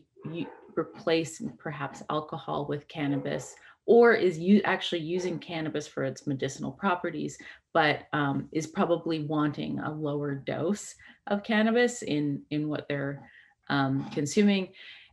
replace 0.76 1.42
perhaps 1.58 2.02
alcohol 2.08 2.66
with 2.66 2.88
cannabis 2.88 3.54
or 3.86 4.12
is 4.12 4.38
you 4.38 4.62
actually 4.64 5.00
using 5.00 5.38
cannabis 5.38 5.86
for 5.86 6.04
its 6.04 6.26
medicinal 6.26 6.72
properties 6.72 7.36
but 7.74 8.06
um, 8.12 8.48
is 8.52 8.66
probably 8.66 9.24
wanting 9.24 9.80
a 9.80 9.92
lower 9.92 10.34
dose 10.34 10.94
of 11.26 11.42
cannabis 11.42 12.02
in 12.02 12.42
in 12.50 12.68
what 12.68 12.86
they're 12.88 13.28
um, 13.68 14.08
consuming. 14.10 14.68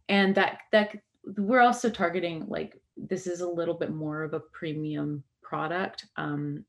And 0.08 0.36
that 0.36 0.60
that 0.72 0.96
we're 1.38 1.62
also 1.62 1.90
targeting 1.90 2.46
like 2.48 2.80
this 2.96 3.28
is 3.28 3.42
a 3.42 3.50
little 3.50 3.74
bit 3.74 3.92
more 3.92 4.24
of 4.24 4.34
a 4.34 4.40
premium 4.40 5.24
product. 5.42 6.06
Um, 6.16 6.66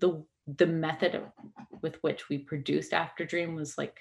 the 0.00 0.24
the 0.58 0.66
method 0.66 1.20
with 1.82 1.96
which 2.02 2.28
we 2.28 2.38
produced 2.38 2.92
after 2.92 3.24
dream 3.24 3.54
was 3.54 3.76
like 3.76 3.98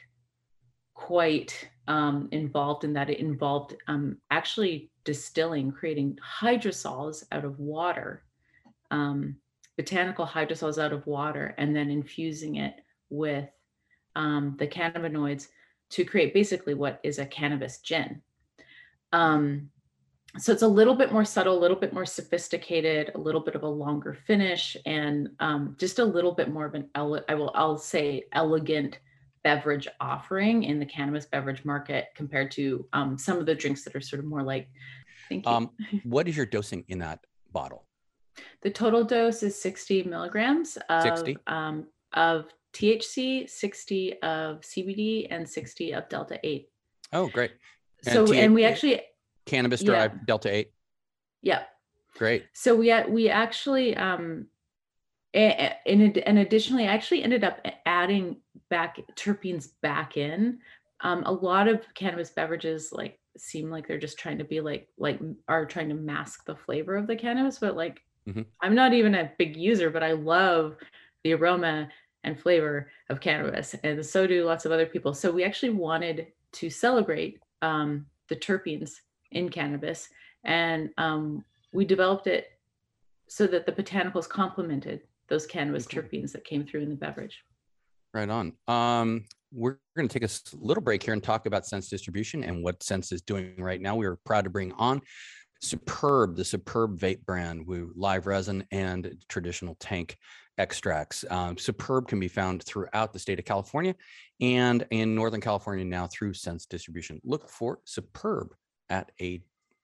quite 0.94 1.70
um, 1.88 2.30
involved 2.32 2.84
in 2.84 2.94
that. 2.94 3.10
It 3.10 3.20
involved 3.20 3.75
um, 3.88 4.18
actually 4.32 4.90
distilling, 5.06 5.72
creating 5.72 6.18
hydrosols 6.40 7.24
out 7.32 7.46
of 7.46 7.60
water, 7.60 8.24
um, 8.92 9.38
botanical 9.78 10.26
hydrosols 10.26 10.82
out 10.82 10.92
of 10.92 11.08
water, 11.08 11.56
and 11.58 11.76
then 11.76 11.90
infusing 11.90 12.56
it 12.56 12.76
with 13.10 13.50
um, 14.16 14.56
the 14.60 14.68
cannabinoids 14.68 15.48
to 15.92 16.04
create 16.04 16.34
basically 16.34 16.74
what 16.74 17.00
is 17.04 17.20
a 17.20 17.26
cannabis 17.26 17.80
gin. 17.80 18.22
Um, 19.14 19.70
so 20.38 20.52
it's 20.52 20.64
a 20.64 20.68
little 20.68 20.96
bit 20.96 21.14
more 21.14 21.24
subtle, 21.24 21.58
a 21.58 21.60
little 21.60 21.78
bit 21.78 21.94
more 21.94 22.06
sophisticated, 22.06 23.12
a 23.16 23.18
little 23.18 23.40
bit 23.40 23.56
of 23.56 23.64
a 23.64 23.68
longer 23.68 24.18
finish, 24.28 24.76
and 24.86 25.30
um, 25.40 25.76
just 25.80 26.00
a 26.00 26.04
little 26.04 26.34
bit 26.34 26.52
more 26.52 26.66
of 26.66 26.74
an 26.74 26.90
ele- 26.96 27.24
I 27.30 27.36
will 27.36 27.52
I'll 27.56 27.78
say 27.78 28.26
elegant 28.34 29.00
beverage 29.46 29.88
offering 30.02 30.64
in 30.64 30.80
the 30.80 30.86
cannabis 30.86 31.28
beverage 31.28 31.64
market 31.64 32.08
compared 32.16 32.50
to 32.50 32.84
um, 32.94 33.16
some 33.16 33.38
of 33.38 33.46
the 33.46 33.54
drinks 33.54 33.84
that 33.84 33.96
are 33.96 34.02
sort 34.02 34.20
of 34.20 34.25
more 34.25 34.42
like. 34.42 34.68
Thank 35.30 35.46
you. 35.46 35.52
Um, 35.52 35.70
what 36.04 36.28
is 36.28 36.36
your 36.36 36.48
dosing 36.48 36.84
in 36.88 37.00
that 37.00 37.20
bottle? 37.54 37.86
The 38.64 38.72
total 38.72 39.04
dose 39.04 39.44
is 39.44 39.62
60 39.62 40.04
milligrams 40.04 40.80
of, 40.90 41.04
60? 41.04 41.38
Um, 41.46 41.86
of 42.14 42.48
THC, 42.74 43.48
60 43.48 44.22
of 44.24 44.62
CBD, 44.62 45.28
and 45.30 45.48
60 45.48 45.94
of 45.94 46.10
Delta 46.10 46.40
8. 46.44 46.68
Oh, 47.14 47.28
great. 47.28 47.52
And 48.06 48.14
so, 48.14 48.25
T- 48.25 48.40
and 48.40 48.54
we 48.54 48.66
actually. 48.66 49.02
Cannabis 49.46 49.82
derived 49.84 50.16
yeah. 50.16 50.22
Delta 50.25 50.54
8? 50.54 50.72
Yeah. 51.44 51.64
Great. 52.18 52.46
So 52.54 52.75
we, 52.75 52.92
we 53.08 53.30
actually, 53.30 53.96
um, 53.96 54.48
and, 55.36 56.18
and 56.18 56.39
additionally, 56.39 56.88
I 56.88 56.94
actually 56.94 57.24
ended 57.24 57.44
up 57.44 57.65
adding 57.86 58.38
back 58.70 59.00
terpenes 59.15 59.70
back 59.82 60.18
in. 60.18 60.60
Um, 61.01 61.24
a 61.25 61.32
lot 61.32 61.68
of 61.68 61.82
cannabis 61.94 62.30
beverages 62.30 62.89
like 62.92 63.20
seem 63.38 63.70
like 63.70 63.88
they're 63.88 64.00
just 64.00 64.18
trying 64.18 64.38
to 64.38 64.46
be 64.46 64.62
like 64.62 64.88
like 64.98 65.20
are 65.48 65.65
trying 65.65 65.89
to 65.89 65.96
mask 65.96 66.46
the 66.46 66.56
flavor 66.56 66.96
of 66.96 67.08
the 67.08 67.15
cannabis, 67.15 67.60
but 67.60 67.75
like 67.75 68.01
mm-hmm. 68.27 68.44
I'm 68.62 68.75
not 68.75 68.94
even 68.94 69.15
a 69.15 69.32
big 69.38 69.58
user, 69.58 69.89
but 69.89 70.04
I 70.04 70.13
love 70.13 70.77
the 71.24 71.34
aroma 71.34 71.89
and 72.24 72.39
flavor 72.39 72.89
of 73.10 73.20
cannabis, 73.20 73.75
and 73.84 74.04
so 74.04 74.25
do 74.25 74.46
lots 74.46 74.65
of 74.65 74.72
other 74.72 74.86
people. 74.86 75.13
So 75.13 75.32
we 75.32 75.44
actually 75.44 75.72
wanted 75.72 76.27
to 76.54 76.70
celebrate 76.70 77.39
um, 77.62 78.06
the 78.30 78.36
terpenes 78.36 78.94
in 79.32 79.50
cannabis, 79.50 80.08
and 80.46 80.89
um, 80.98 81.44
we 81.74 81.84
developed 81.84 82.27
it 82.27 82.51
so 83.27 83.48
that 83.48 83.65
the 83.65 83.72
botanicals 83.72 84.30
complemented 84.30 85.01
those 85.29 85.46
cannabis 85.46 85.86
okay. 85.86 86.00
terpenes 86.00 86.32
that 86.34 86.46
came 86.46 86.65
through 86.65 86.82
in 86.82 86.89
the 86.89 86.96
beverage. 86.96 87.44
Right 88.13 88.29
on. 88.29 88.53
Um, 88.67 89.25
we're 89.51 89.77
going 89.96 90.08
to 90.08 90.20
take 90.20 90.29
a 90.29 90.34
little 90.58 90.84
break 90.84 91.03
here 91.03 91.13
and 91.13 91.24
talk 91.24 91.46
about 91.46 91.65
Sense 91.65 91.89
Distribution 91.89 92.44
and 92.44 92.63
what 92.63 92.84
Sense 92.84 93.12
is 93.12 93.22
doing 93.22 93.55
right 93.58 93.82
now. 93.82 93.96
We 93.96 94.05
are 94.05 94.17
proud 94.17 94.44
to 94.44 94.50
bring 94.50 94.72
on 94.74 95.01
Superb, 95.62 96.36
the 96.36 96.46
Superb 96.46 97.00
vape 97.00 97.25
brand 97.25 97.65
with 97.65 97.89
live 97.96 98.27
resin 98.27 98.65
and 98.72 99.15
traditional 99.29 99.75
tank 99.79 100.17
extracts. 100.58 101.25
Um, 101.29 101.58
Superb 101.58 102.08
can 102.08 102.20
be 102.20 102.27
found 102.27 102.63
throughout 102.63 103.13
the 103.13 103.20
state 103.20 103.39
of 103.39 103.46
California 103.46 103.96
and 104.39 104.86
in 104.91 105.15
Northern 105.15 105.41
California 105.41 105.86
now 105.86 106.08
through 106.08 106.34
Sense 106.34 106.65
Distribution. 106.65 107.20
Look 107.24 107.50
for 107.50 107.79
Superb 107.86 108.53
at 108.89 109.12
a 109.22 109.41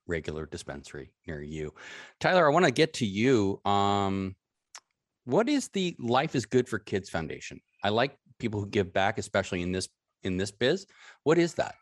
regular 0.07 0.45
dispensary 0.45 1.12
near 1.27 1.41
you. 1.41 1.74
Tyler, 2.19 2.50
I 2.50 2.53
want 2.53 2.65
to 2.65 2.71
get 2.71 2.93
to 2.95 3.05
you. 3.05 3.62
Um, 3.65 4.36
what 5.25 5.50
is 5.50 5.70
the 5.70 5.96
Life 6.00 6.36
is 6.36 6.46
Good 6.46 6.68
for 6.68 6.80
Kids 6.80 7.10
Foundation? 7.10 7.60
I 7.84 7.90
like 7.90 8.18
people 8.40 8.60
who 8.60 8.68
give 8.68 8.94
back, 8.94 9.18
especially 9.18 9.62
in 9.62 9.72
this 9.72 9.90
in 10.24 10.38
this 10.38 10.51
biz. 10.51 10.86
What 11.24 11.38
is 11.38 11.54
that? 11.56 11.75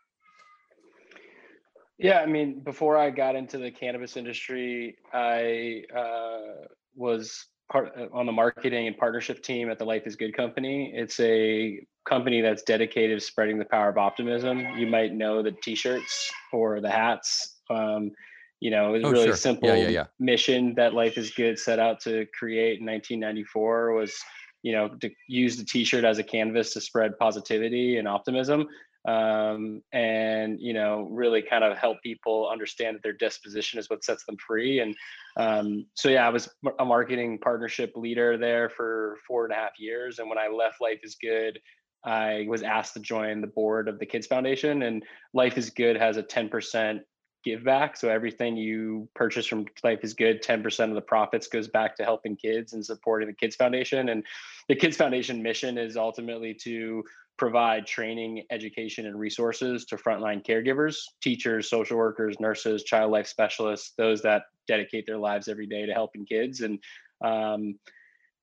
Yeah, 1.98 2.20
I 2.20 2.26
mean, 2.26 2.60
before 2.60 2.96
I 2.96 3.10
got 3.10 3.36
into 3.36 3.58
the 3.58 3.70
cannabis 3.70 4.16
industry, 4.16 4.96
I 5.12 5.82
uh, 5.94 6.66
was 6.94 7.46
part 7.70 7.92
uh, 7.96 8.06
on 8.12 8.24
the 8.24 8.32
marketing 8.32 8.86
and 8.86 8.96
partnership 8.96 9.42
team 9.42 9.70
at 9.70 9.78
the 9.78 9.84
Life 9.84 10.06
is 10.06 10.16
Good 10.16 10.34
company. 10.34 10.92
It's 10.94 11.20
a 11.20 11.84
company 12.08 12.40
that's 12.40 12.62
dedicated 12.62 13.20
to 13.20 13.24
spreading 13.24 13.58
the 13.58 13.66
power 13.66 13.90
of 13.90 13.98
optimism. 13.98 14.60
You 14.78 14.86
might 14.86 15.12
know 15.12 15.42
the 15.42 15.52
T-shirts 15.52 16.30
or 16.52 16.80
the 16.80 16.90
hats. 16.90 17.60
Um, 17.68 18.12
you 18.60 18.70
know, 18.70 18.94
it 18.94 18.98
was 18.98 19.04
oh, 19.04 19.10
really 19.10 19.26
sure. 19.26 19.36
simple 19.36 19.68
yeah, 19.68 19.74
yeah, 19.74 19.88
yeah. 19.88 20.04
mission 20.18 20.74
that 20.74 20.94
Life 20.94 21.16
is 21.16 21.30
Good 21.30 21.58
set 21.58 21.78
out 21.78 21.98
to 22.00 22.26
create 22.38 22.78
in 22.80 22.86
1994 22.86 23.92
was, 23.92 24.14
you 24.62 24.72
know, 24.72 24.88
to 25.00 25.10
use 25.28 25.56
the 25.56 25.64
T-shirt 25.64 26.04
as 26.04 26.18
a 26.18 26.22
canvas 26.22 26.74
to 26.74 26.80
spread 26.80 27.18
positivity 27.18 27.96
and 27.96 28.06
optimism, 28.06 28.68
um, 29.08 29.82
and 29.94 30.60
you 30.60 30.74
know, 30.74 31.08
really 31.10 31.40
kind 31.40 31.64
of 31.64 31.78
help 31.78 32.02
people 32.02 32.50
understand 32.52 32.96
that 32.96 33.02
their 33.02 33.14
disposition 33.14 33.78
is 33.78 33.88
what 33.88 34.04
sets 34.04 34.26
them 34.26 34.36
free. 34.46 34.80
And 34.80 34.94
um, 35.38 35.86
so, 35.94 36.10
yeah, 36.10 36.26
I 36.26 36.30
was 36.30 36.50
a 36.78 36.84
marketing 36.84 37.38
partnership 37.38 37.92
leader 37.96 38.36
there 38.36 38.68
for 38.68 39.16
four 39.26 39.44
and 39.44 39.54
a 39.54 39.56
half 39.56 39.72
years, 39.78 40.18
and 40.18 40.28
when 40.28 40.38
I 40.38 40.48
left 40.48 40.82
Life 40.82 41.00
is 41.02 41.16
Good. 41.20 41.58
I 42.02 42.46
was 42.48 42.62
asked 42.62 42.94
to 42.94 43.00
join 43.00 43.42
the 43.42 43.46
board 43.46 43.86
of 43.86 43.98
the 43.98 44.06
Kids 44.06 44.26
Foundation, 44.26 44.84
and 44.84 45.02
Life 45.34 45.58
is 45.58 45.68
Good 45.68 45.98
has 45.98 46.16
a 46.16 46.22
10% 46.22 47.00
give 47.44 47.64
back. 47.64 47.96
So 47.96 48.08
everything 48.08 48.56
you 48.56 49.08
purchase 49.14 49.46
from 49.46 49.66
Life 49.82 50.00
is 50.02 50.14
Good, 50.14 50.42
10% 50.42 50.88
of 50.88 50.94
the 50.94 51.00
profits 51.00 51.46
goes 51.46 51.68
back 51.68 51.96
to 51.96 52.04
helping 52.04 52.36
kids 52.36 52.72
and 52.72 52.84
supporting 52.84 53.28
the 53.28 53.34
Kids 53.34 53.56
Foundation. 53.56 54.08
And 54.10 54.24
the 54.68 54.76
Kids 54.76 54.96
Foundation 54.96 55.42
mission 55.42 55.78
is 55.78 55.96
ultimately 55.96 56.54
to 56.62 57.02
provide 57.36 57.86
training, 57.86 58.44
education, 58.50 59.06
and 59.06 59.18
resources 59.18 59.86
to 59.86 59.96
frontline 59.96 60.44
caregivers, 60.44 60.98
teachers, 61.22 61.70
social 61.70 61.96
workers, 61.96 62.38
nurses, 62.38 62.84
child 62.84 63.10
life 63.10 63.26
specialists, 63.26 63.92
those 63.96 64.20
that 64.22 64.42
dedicate 64.68 65.06
their 65.06 65.16
lives 65.16 65.48
every 65.48 65.66
day 65.66 65.86
to 65.86 65.92
helping 65.92 66.26
kids. 66.26 66.60
And 66.60 66.78
um, 67.22 67.78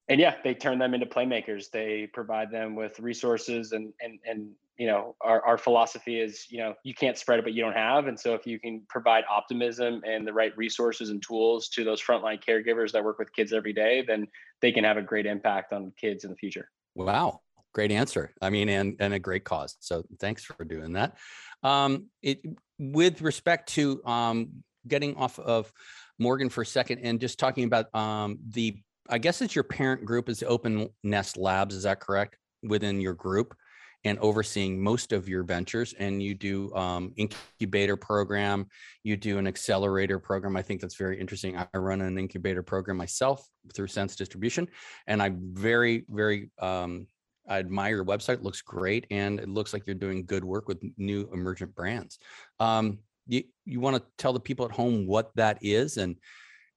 and 0.09 0.19
yeah, 0.19 0.35
they 0.43 0.53
turn 0.53 0.79
them 0.79 0.93
into 0.93 1.05
playmakers. 1.05 1.69
They 1.69 2.07
provide 2.11 2.49
them 2.49 2.75
with 2.75 2.99
resources 2.99 3.71
and 3.71 3.93
and 4.01 4.19
and 4.25 4.49
you 4.77 4.85
know 4.85 5.15
our, 5.21 5.43
our 5.45 5.57
philosophy 5.57 6.19
is 6.19 6.45
you 6.49 6.59
know 6.59 6.73
you 6.83 6.93
can't 6.93 7.17
spread 7.17 7.39
it 7.39 7.43
but 7.43 7.53
you 7.53 7.63
don't 7.63 7.73
have. 7.73 8.07
And 8.07 8.19
so 8.19 8.33
if 8.33 8.45
you 8.45 8.59
can 8.59 8.83
provide 8.87 9.23
optimism 9.29 10.01
and 10.05 10.25
the 10.25 10.33
right 10.33 10.55
resources 10.55 11.09
and 11.09 11.21
tools 11.21 11.69
to 11.69 11.83
those 11.83 12.01
frontline 12.01 12.39
caregivers 12.43 12.91
that 12.91 13.03
work 13.03 13.19
with 13.19 13.33
kids 13.33 13.53
every 13.53 13.73
day 13.73 14.03
then 14.07 14.27
they 14.61 14.71
can 14.71 14.83
have 14.83 14.97
a 14.97 15.01
great 15.01 15.25
impact 15.25 15.73
on 15.73 15.91
kids 15.99 16.23
in 16.23 16.29
the 16.29 16.35
future. 16.35 16.69
Wow. 16.95 17.41
Great 17.73 17.91
answer. 17.91 18.33
I 18.41 18.49
mean 18.49 18.69
and 18.69 18.95
and 18.99 19.13
a 19.13 19.19
great 19.19 19.43
cause. 19.43 19.75
So 19.79 20.03
thanks 20.19 20.43
for 20.43 20.63
doing 20.63 20.93
that. 20.93 21.17
Um 21.63 22.07
it 22.21 22.41
with 22.77 23.21
respect 23.21 23.69
to 23.69 24.03
um 24.05 24.63
getting 24.87 25.15
off 25.15 25.39
of 25.39 25.73
morgan 26.19 26.49
for 26.49 26.61
a 26.61 26.65
second 26.65 26.99
and 26.99 27.19
just 27.19 27.37
talking 27.39 27.65
about 27.65 27.93
um 27.93 28.39
the 28.49 28.77
i 29.09 29.17
guess 29.17 29.41
it's 29.41 29.53
your 29.53 29.63
parent 29.63 30.05
group 30.05 30.29
is 30.29 30.43
open 30.43 30.89
nest 31.03 31.35
labs. 31.35 31.73
Is 31.73 31.83
that 31.83 31.99
correct? 31.99 32.37
Within 32.63 33.01
your 33.01 33.13
group 33.13 33.55
and 34.03 34.17
overseeing 34.19 34.81
most 34.81 35.11
of 35.11 35.27
your 35.27 35.43
ventures. 35.43 35.93
And 35.99 36.21
you 36.21 36.33
do 36.33 36.73
um, 36.73 37.13
incubator 37.17 37.97
program, 37.97 38.67
you 39.03 39.17
do 39.17 39.37
an 39.37 39.47
accelerator 39.47 40.19
program. 40.19 40.55
I 40.55 40.61
think 40.61 40.81
that's 40.81 40.95
very 40.95 41.19
interesting. 41.19 41.57
I 41.57 41.77
run 41.77 42.01
an 42.01 42.17
incubator 42.17 42.63
program 42.63 42.97
myself 42.97 43.45
through 43.73 43.87
Sense 43.87 44.15
Distribution, 44.15 44.67
and 45.07 45.21
I'm 45.21 45.51
very, 45.53 46.05
very 46.09 46.49
um, 46.59 47.07
I 47.49 47.59
admire 47.59 47.95
your 47.95 48.05
website. 48.05 48.35
It 48.35 48.43
looks 48.43 48.61
great, 48.61 49.07
and 49.09 49.39
it 49.39 49.47
looks 49.47 49.73
like 49.73 49.83
you're 49.87 49.95
doing 49.95 50.25
good 50.25 50.43
work 50.43 50.67
with 50.67 50.83
new 50.97 51.29
emergent 51.33 51.73
brands. 51.75 52.19
Um, 52.59 52.99
you 53.27 53.43
you 53.65 53.79
want 53.79 53.95
to 53.95 54.03
tell 54.17 54.33
the 54.33 54.39
people 54.39 54.65
at 54.65 54.71
home 54.71 55.07
what 55.07 55.31
that 55.35 55.57
is 55.61 55.97
and 55.97 56.15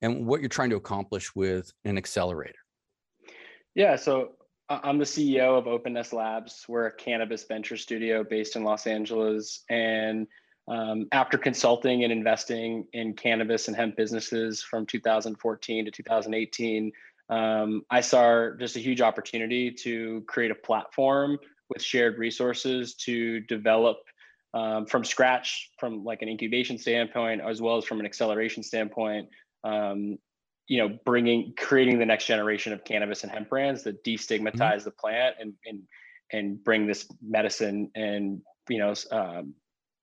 and 0.03 0.27
what 0.27 0.41
you're 0.41 0.49
trying 0.49 0.71
to 0.71 0.77
accomplish 0.77 1.35
with 1.35 1.73
an 1.85 1.99
accelerator. 1.99 2.59
Yeah, 3.75 3.97
so 3.97 4.33
I'm 4.71 4.99
the 4.99 5.05
CEO 5.05 5.59
of 5.59 5.67
Open 5.67 5.95
Nest 5.95 6.13
Labs. 6.13 6.65
We're 6.69 6.87
a 6.87 6.93
cannabis 6.93 7.43
venture 7.43 7.77
studio 7.77 8.23
based 8.23 8.55
in 8.55 8.63
Los 8.63 8.87
Angeles, 8.87 9.65
and 9.69 10.29
um, 10.69 11.09
after 11.11 11.37
consulting 11.37 12.05
and 12.05 12.13
investing 12.13 12.87
in 12.93 13.15
cannabis 13.15 13.67
and 13.67 13.77
hemp 13.77 13.97
businesses 13.97 14.63
from 14.63 14.87
2014 14.87 15.85
to 15.87 15.91
2018, 15.91 16.93
um, 17.31 17.83
I 17.91 18.01
saw 18.01 18.51
just 18.61 18.77
a 18.77 18.79
huge 18.79 19.01
opportunity 19.01 19.73
to 19.83 20.23
create 20.29 20.53
a 20.53 20.55
platform 20.55 21.37
with 21.69 21.83
shared 21.83 22.19
resources 22.19 22.95
to 22.95 23.41
develop 23.41 23.97
um, 24.55 24.87
from 24.87 25.05
scratch, 25.05 25.73
from 25.81 26.05
like 26.05 26.23
an 26.23 26.29
incubation 26.29 26.79
standpoint, 26.79 27.41
as 27.41 27.61
well 27.61 27.77
as 27.77 27.85
from 27.85 27.99
an 27.99 28.07
acceleration 28.07 28.63
standpoint. 28.63 29.31
Um, 29.65 30.19
you 30.71 30.79
know, 30.79 30.97
bringing, 31.05 31.53
creating 31.59 31.99
the 31.99 32.07
next 32.07 32.27
generation 32.27 32.73
of 32.73 32.85
cannabis 32.85 33.25
and 33.25 33.33
hemp 33.33 33.49
brands 33.49 33.83
that 33.83 34.05
destigmatize 34.05 34.55
mm-hmm. 34.55 34.85
the 34.85 34.91
plant 34.93 35.35
and 35.41 35.53
and 35.67 35.83
and 36.33 36.63
bring 36.63 36.87
this 36.87 37.11
medicine 37.21 37.91
and 37.97 38.41
you 38.69 38.79
know 38.79 38.95
um, 39.11 39.53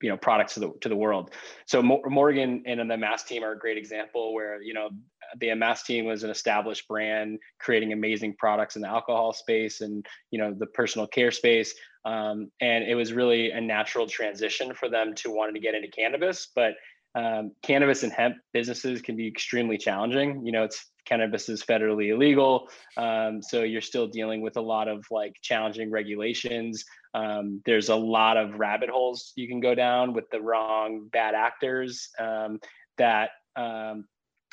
you 0.01 0.09
know 0.09 0.17
products 0.17 0.55
to 0.55 0.59
the 0.59 0.73
to 0.81 0.89
the 0.89 0.95
world. 0.95 1.31
So 1.67 1.81
Morgan 1.81 2.63
and 2.65 2.89
the 2.89 2.95
Amass 2.95 3.23
team 3.23 3.45
are 3.45 3.53
a 3.53 3.57
great 3.57 3.77
example 3.77 4.33
where 4.33 4.61
you 4.61 4.73
know 4.73 4.89
the 5.37 5.49
Amass 5.49 5.83
team 5.83 6.03
was 6.03 6.23
an 6.23 6.29
established 6.29 6.85
brand 6.89 7.39
creating 7.61 7.93
amazing 7.93 8.35
products 8.37 8.75
in 8.75 8.81
the 8.81 8.89
alcohol 8.89 9.31
space 9.31 9.79
and 9.79 10.05
you 10.31 10.37
know 10.37 10.53
the 10.53 10.67
personal 10.67 11.07
care 11.07 11.31
space. 11.31 11.73
Um, 12.03 12.51
and 12.59 12.83
it 12.83 12.95
was 12.95 13.13
really 13.13 13.51
a 13.51 13.61
natural 13.61 14.05
transition 14.05 14.73
for 14.73 14.89
them 14.89 15.15
to 15.15 15.31
wanting 15.31 15.55
to 15.55 15.61
get 15.61 15.75
into 15.75 15.87
cannabis, 15.87 16.49
but 16.53 16.73
um, 17.15 17.51
cannabis 17.63 18.03
and 18.03 18.11
hemp 18.11 18.37
businesses 18.53 19.01
can 19.01 19.15
be 19.15 19.27
extremely 19.27 19.77
challenging. 19.77 20.45
You 20.45 20.51
know, 20.51 20.63
it's 20.63 20.85
cannabis 21.05 21.49
is 21.49 21.63
federally 21.63 22.09
illegal, 22.13 22.67
um, 22.97 23.41
so 23.41 23.63
you're 23.63 23.81
still 23.81 24.07
dealing 24.07 24.41
with 24.41 24.57
a 24.57 24.61
lot 24.61 24.87
of 24.87 25.05
like 25.09 25.33
challenging 25.41 25.89
regulations. 25.89 26.85
Um, 27.13 27.61
there's 27.65 27.89
a 27.89 27.95
lot 27.95 28.37
of 28.37 28.59
rabbit 28.59 28.89
holes 28.89 29.33
you 29.35 29.47
can 29.47 29.59
go 29.59 29.73
down 29.73 30.13
with 30.13 30.29
the 30.31 30.41
wrong 30.41 31.07
bad 31.11 31.33
actors 31.33 32.09
um, 32.19 32.59
that 32.97 33.31
um, 33.55 34.05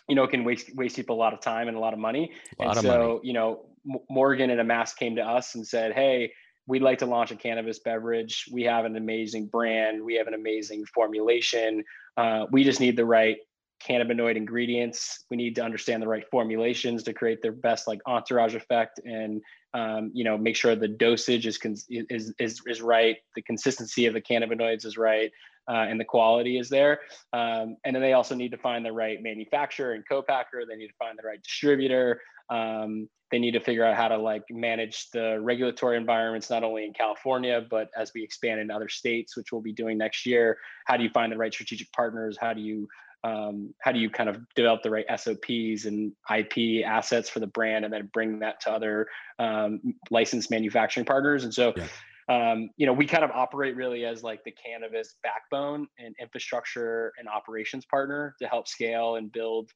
you 0.08 0.14
know 0.14 0.26
can 0.26 0.44
waste 0.44 0.74
waste 0.74 0.96
people 0.96 1.16
a 1.16 1.20
lot 1.20 1.34
of 1.34 1.40
time 1.40 1.68
and 1.68 1.76
a 1.76 1.80
lot 1.80 1.92
of 1.92 1.98
money. 1.98 2.32
and 2.58 2.76
so 2.76 2.98
money. 2.98 3.20
you 3.24 3.32
know, 3.32 3.66
M- 3.86 4.00
Morgan 4.08 4.50
and 4.50 4.60
Amass 4.60 4.94
came 4.94 5.16
to 5.16 5.22
us 5.22 5.54
and 5.54 5.66
said, 5.66 5.92
"Hey." 5.92 6.32
We'd 6.66 6.80
like 6.80 7.00
to 7.00 7.06
launch 7.06 7.30
a 7.30 7.36
cannabis 7.36 7.80
beverage. 7.80 8.46
We 8.50 8.62
have 8.62 8.86
an 8.86 8.96
amazing 8.96 9.48
brand. 9.48 10.02
We 10.02 10.14
have 10.14 10.28
an 10.28 10.32
amazing 10.32 10.86
formulation. 10.86 11.84
Uh, 12.16 12.46
we 12.50 12.64
just 12.64 12.80
need 12.80 12.96
the 12.96 13.04
right 13.04 13.38
cannabinoid 13.86 14.36
ingredients. 14.36 15.24
We 15.30 15.36
need 15.36 15.54
to 15.56 15.62
understand 15.62 16.02
the 16.02 16.08
right 16.08 16.24
formulations 16.30 17.02
to 17.04 17.12
create 17.12 17.42
the 17.42 17.52
best 17.52 17.86
like 17.86 18.00
entourage 18.06 18.54
effect 18.54 19.00
and 19.04 19.42
um, 19.74 20.10
you 20.14 20.24
know 20.24 20.38
make 20.38 20.56
sure 20.56 20.76
the 20.76 20.88
dosage 20.88 21.46
is 21.46 21.58
is 21.88 22.32
is 22.38 22.62
is 22.66 22.80
right, 22.80 23.16
the 23.34 23.42
consistency 23.42 24.06
of 24.06 24.14
the 24.14 24.20
cannabinoids 24.20 24.86
is 24.86 24.96
right, 24.96 25.30
uh, 25.68 25.86
and 25.88 25.98
the 25.98 26.04
quality 26.04 26.58
is 26.58 26.68
there. 26.68 27.00
Um, 27.32 27.76
and 27.84 27.94
then 27.94 28.00
they 28.00 28.12
also 28.12 28.34
need 28.34 28.52
to 28.52 28.58
find 28.58 28.84
the 28.84 28.92
right 28.92 29.20
manufacturer 29.20 29.94
and 29.94 30.04
co-packer. 30.08 30.64
They 30.68 30.76
need 30.76 30.88
to 30.88 30.94
find 30.98 31.18
the 31.18 31.26
right 31.26 31.42
distributor. 31.42 32.20
Um, 32.50 33.08
they 33.34 33.40
need 33.40 33.50
to 33.50 33.60
figure 33.60 33.84
out 33.84 33.96
how 33.96 34.06
to 34.06 34.16
like 34.16 34.44
manage 34.48 35.10
the 35.10 35.40
regulatory 35.40 35.96
environments 35.96 36.50
not 36.50 36.62
only 36.62 36.84
in 36.84 36.92
California 36.92 37.60
but 37.68 37.88
as 37.98 38.12
we 38.14 38.22
expand 38.22 38.60
in 38.60 38.70
other 38.70 38.88
states, 38.88 39.36
which 39.36 39.50
we'll 39.50 39.60
be 39.60 39.72
doing 39.72 39.98
next 39.98 40.24
year. 40.24 40.56
How 40.84 40.96
do 40.96 41.02
you 41.02 41.10
find 41.10 41.32
the 41.32 41.36
right 41.36 41.52
strategic 41.52 41.90
partners? 41.90 42.38
How 42.40 42.52
do 42.52 42.60
you 42.60 42.86
um, 43.24 43.74
how 43.80 43.90
do 43.90 43.98
you 43.98 44.08
kind 44.08 44.28
of 44.28 44.38
develop 44.54 44.82
the 44.84 44.90
right 44.90 45.06
SOPs 45.18 45.86
and 45.86 46.12
IP 46.32 46.84
assets 46.86 47.28
for 47.28 47.40
the 47.40 47.48
brand, 47.48 47.84
and 47.84 47.92
then 47.92 48.08
bring 48.12 48.38
that 48.38 48.60
to 48.60 48.70
other 48.70 49.08
um, 49.40 49.80
licensed 50.12 50.48
manufacturing 50.52 51.04
partners? 51.04 51.42
And 51.42 51.52
so, 51.52 51.72
yeah. 51.76 52.52
um, 52.52 52.70
you 52.76 52.86
know, 52.86 52.92
we 52.92 53.04
kind 53.04 53.24
of 53.24 53.32
operate 53.32 53.74
really 53.74 54.04
as 54.04 54.22
like 54.22 54.44
the 54.44 54.52
cannabis 54.52 55.16
backbone 55.24 55.88
and 55.98 56.14
infrastructure 56.20 57.12
and 57.18 57.26
operations 57.26 57.84
partner 57.84 58.36
to 58.40 58.46
help 58.46 58.68
scale 58.68 59.16
and 59.16 59.32
build 59.32 59.72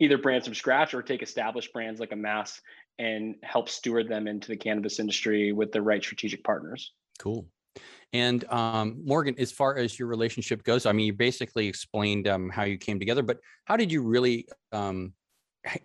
either 0.00 0.18
brands 0.18 0.46
from 0.46 0.54
scratch 0.54 0.94
or 0.94 1.02
take 1.02 1.22
established 1.22 1.72
brands 1.72 2.00
like 2.00 2.12
Amass 2.12 2.60
and 2.98 3.36
help 3.42 3.68
steward 3.68 4.08
them 4.08 4.26
into 4.26 4.48
the 4.48 4.56
cannabis 4.56 4.98
industry 4.98 5.52
with 5.52 5.72
the 5.72 5.82
right 5.82 6.02
strategic 6.02 6.42
partners. 6.44 6.92
Cool. 7.18 7.46
And 8.12 8.44
um, 8.50 9.02
Morgan, 9.04 9.34
as 9.38 9.52
far 9.52 9.76
as 9.76 9.98
your 9.98 10.08
relationship 10.08 10.62
goes, 10.64 10.86
I 10.86 10.92
mean, 10.92 11.06
you 11.06 11.12
basically 11.12 11.66
explained 11.66 12.28
um, 12.28 12.48
how 12.48 12.64
you 12.64 12.78
came 12.78 12.98
together, 12.98 13.22
but 13.22 13.38
how 13.64 13.76
did 13.76 13.92
you 13.92 14.02
really 14.02 14.46
um, 14.72 15.12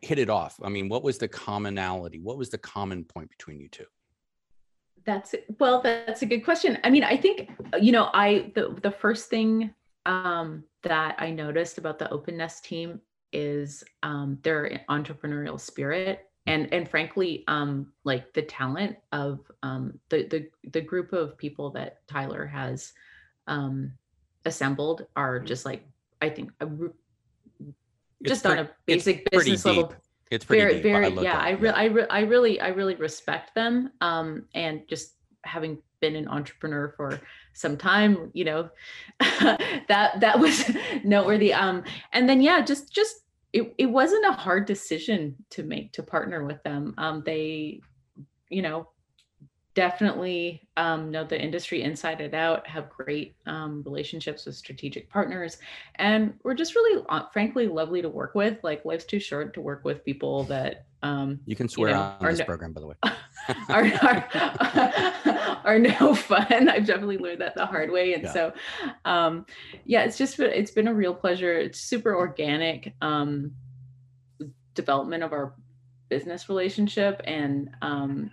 hit 0.01 0.19
it 0.19 0.29
off? 0.29 0.57
I 0.63 0.69
mean, 0.69 0.87
what 0.87 1.03
was 1.03 1.17
the 1.17 1.27
commonality? 1.27 2.19
What 2.19 2.37
was 2.37 2.49
the 2.49 2.57
common 2.57 3.03
point 3.03 3.29
between 3.29 3.59
you 3.59 3.67
two? 3.69 3.85
That's 5.03 5.33
well, 5.59 5.81
that's 5.81 6.21
a 6.21 6.27
good 6.27 6.41
question. 6.41 6.77
I 6.83 6.91
mean, 6.91 7.03
I 7.03 7.17
think 7.17 7.49
you 7.81 7.91
know, 7.91 8.11
I 8.13 8.51
the 8.53 8.77
the 8.83 8.91
first 8.91 9.31
thing 9.31 9.73
um, 10.05 10.63
that 10.83 11.15
I 11.17 11.31
noticed 11.31 11.79
about 11.79 11.97
the 11.97 12.09
Open 12.11 12.37
Nest 12.37 12.63
team 12.63 13.01
is 13.31 13.83
um, 14.03 14.37
their 14.43 14.81
entrepreneurial 14.89 15.59
spirit 15.59 16.31
and 16.47 16.71
and 16.73 16.89
frankly 16.89 17.43
um 17.47 17.91
like 18.03 18.33
the 18.33 18.41
talent 18.41 18.95
of 19.11 19.39
um 19.63 19.97
the 20.09 20.23
the 20.23 20.69
the 20.71 20.81
group 20.81 21.13
of 21.13 21.37
people 21.37 21.69
that 21.69 22.05
tyler 22.07 22.45
has 22.45 22.93
um 23.47 23.91
assembled 24.45 25.05
are 25.15 25.37
mm-hmm. 25.37 25.45
just 25.45 25.65
like 25.65 25.85
i 26.21 26.29
think 26.29 26.51
a, 26.61 26.67
just 28.23 28.45
on 28.45 28.59
a 28.59 28.69
basic 28.85 29.29
business 29.29 29.65
level. 29.65 29.93
it's 30.29 30.45
pretty 30.45 30.61
very 30.61 30.73
deep, 30.75 30.83
very 30.83 31.05
I 31.05 31.21
yeah 31.21 31.37
I, 31.37 31.51
re- 31.51 31.69
I, 31.69 31.85
re- 31.85 32.07
I 32.09 32.19
really 32.21 32.59
i 32.59 32.69
really 32.69 32.95
respect 32.95 33.53
them 33.53 33.91
um 34.01 34.45
and 34.55 34.81
just 34.87 35.15
having 35.43 35.77
been 35.99 36.15
an 36.15 36.27
entrepreneur 36.27 36.93
for 36.97 37.19
some 37.53 37.77
time 37.77 38.31
you 38.33 38.43
know 38.43 38.69
that 39.19 40.19
that 40.19 40.39
was 40.39 40.69
noteworthy 41.03 41.53
um 41.53 41.83
and 42.13 42.27
then 42.27 42.41
yeah 42.41 42.61
just 42.61 42.93
just 42.93 43.21
it, 43.53 43.73
it 43.77 43.85
wasn't 43.85 44.25
a 44.25 44.31
hard 44.31 44.65
decision 44.65 45.35
to 45.49 45.63
make 45.63 45.91
to 45.93 46.03
partner 46.03 46.45
with 46.45 46.61
them. 46.63 46.93
Um, 46.97 47.23
they, 47.25 47.81
you 48.49 48.61
know, 48.61 48.89
definitely 49.73 50.67
um, 50.77 51.11
know 51.11 51.23
the 51.23 51.41
industry 51.41 51.83
inside 51.83 52.21
and 52.21 52.33
out, 52.33 52.65
have 52.67 52.89
great 52.89 53.35
um, 53.45 53.83
relationships 53.83 54.45
with 54.45 54.55
strategic 54.55 55.09
partners, 55.09 55.57
and 55.95 56.33
we're 56.43 56.53
just 56.53 56.75
really, 56.75 57.03
uh, 57.09 57.23
frankly, 57.33 57.67
lovely 57.67 58.01
to 58.01 58.09
work 58.09 58.35
with. 58.35 58.57
Like 58.63 58.85
life's 58.85 59.05
too 59.05 59.19
short 59.19 59.53
to 59.55 59.61
work 59.61 59.83
with 59.83 60.05
people 60.05 60.43
that 60.45 60.85
um, 61.03 61.39
you 61.45 61.55
can 61.55 61.67
swear 61.67 61.89
you 61.89 61.95
know, 61.95 62.15
on 62.21 62.25
this 62.27 62.39
no, 62.39 62.45
program, 62.45 62.71
by 62.71 62.81
the 62.81 62.87
way. 62.87 62.95
are, 63.69 63.85
are, 64.01 65.40
are 65.63 65.79
no 65.79 66.15
fun. 66.15 66.69
I've 66.69 66.85
definitely 66.85 67.17
learned 67.17 67.41
that 67.41 67.55
the 67.55 67.65
hard 67.65 67.91
way, 67.91 68.13
and 68.13 68.23
yeah. 68.23 68.33
so 68.33 68.53
um, 69.05 69.45
yeah, 69.85 70.03
it's 70.03 70.17
just 70.17 70.39
it's 70.39 70.71
been 70.71 70.87
a 70.87 70.93
real 70.93 71.13
pleasure. 71.13 71.57
It's 71.57 71.79
super 71.79 72.15
organic 72.15 72.93
um, 73.01 73.51
development 74.73 75.23
of 75.23 75.33
our 75.33 75.53
business 76.09 76.49
relationship, 76.49 77.21
and 77.25 77.69
um, 77.81 78.31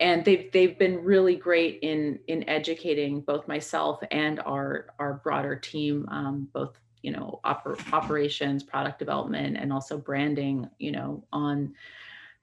and 0.00 0.24
they've 0.24 0.50
they've 0.52 0.78
been 0.78 1.04
really 1.04 1.36
great 1.36 1.78
in 1.82 2.18
in 2.26 2.48
educating 2.48 3.20
both 3.20 3.46
myself 3.46 4.00
and 4.10 4.40
our 4.40 4.86
our 4.98 5.14
broader 5.22 5.56
team, 5.56 6.08
um, 6.10 6.48
both 6.52 6.78
you 7.02 7.12
know 7.12 7.40
oper- 7.44 7.92
operations, 7.92 8.62
product 8.62 8.98
development, 8.98 9.56
and 9.56 9.72
also 9.72 9.98
branding. 9.98 10.68
You 10.78 10.92
know 10.92 11.24
on 11.32 11.74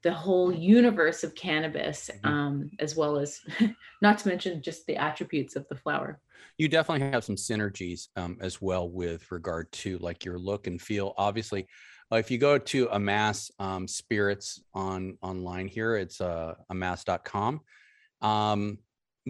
the 0.04 0.14
whole 0.14 0.54
universe 0.54 1.24
of 1.24 1.36
cannabis, 1.36 2.10
mm-hmm. 2.14 2.28
um, 2.28 2.72
as 2.80 2.96
well 2.96 3.18
as 3.18 3.40
not 4.02 4.18
to 4.20 4.28
mention 4.28 4.62
just 4.62 4.86
the 4.86 4.96
attributes 4.96 5.56
of 5.56 5.68
the 5.70 5.76
flower. 5.76 6.20
You 6.58 6.68
definitely 6.68 7.10
have 7.12 7.24
some 7.24 7.36
synergies 7.36 8.08
um, 8.16 8.38
as 8.42 8.62
well 8.62 8.90
with 8.90 9.30
regard 9.32 9.72
to 9.74 9.98
like 10.00 10.26
your 10.26 10.38
look 10.38 10.68
and 10.68 10.82
feel. 10.82 11.14
Obviously, 11.18 11.68
uh, 12.12 12.18
if 12.18 12.32
you 12.32 12.38
go 12.38 12.58
to 12.58 12.90
Amass 12.92 13.52
um, 13.60 13.88
Spirits 13.88 14.62
on 14.74 15.18
online 15.22 15.68
here, 15.68 15.96
it's 15.96 16.20
uh, 16.22 16.56
amass.com. 16.70 17.62
Um, 18.22 18.80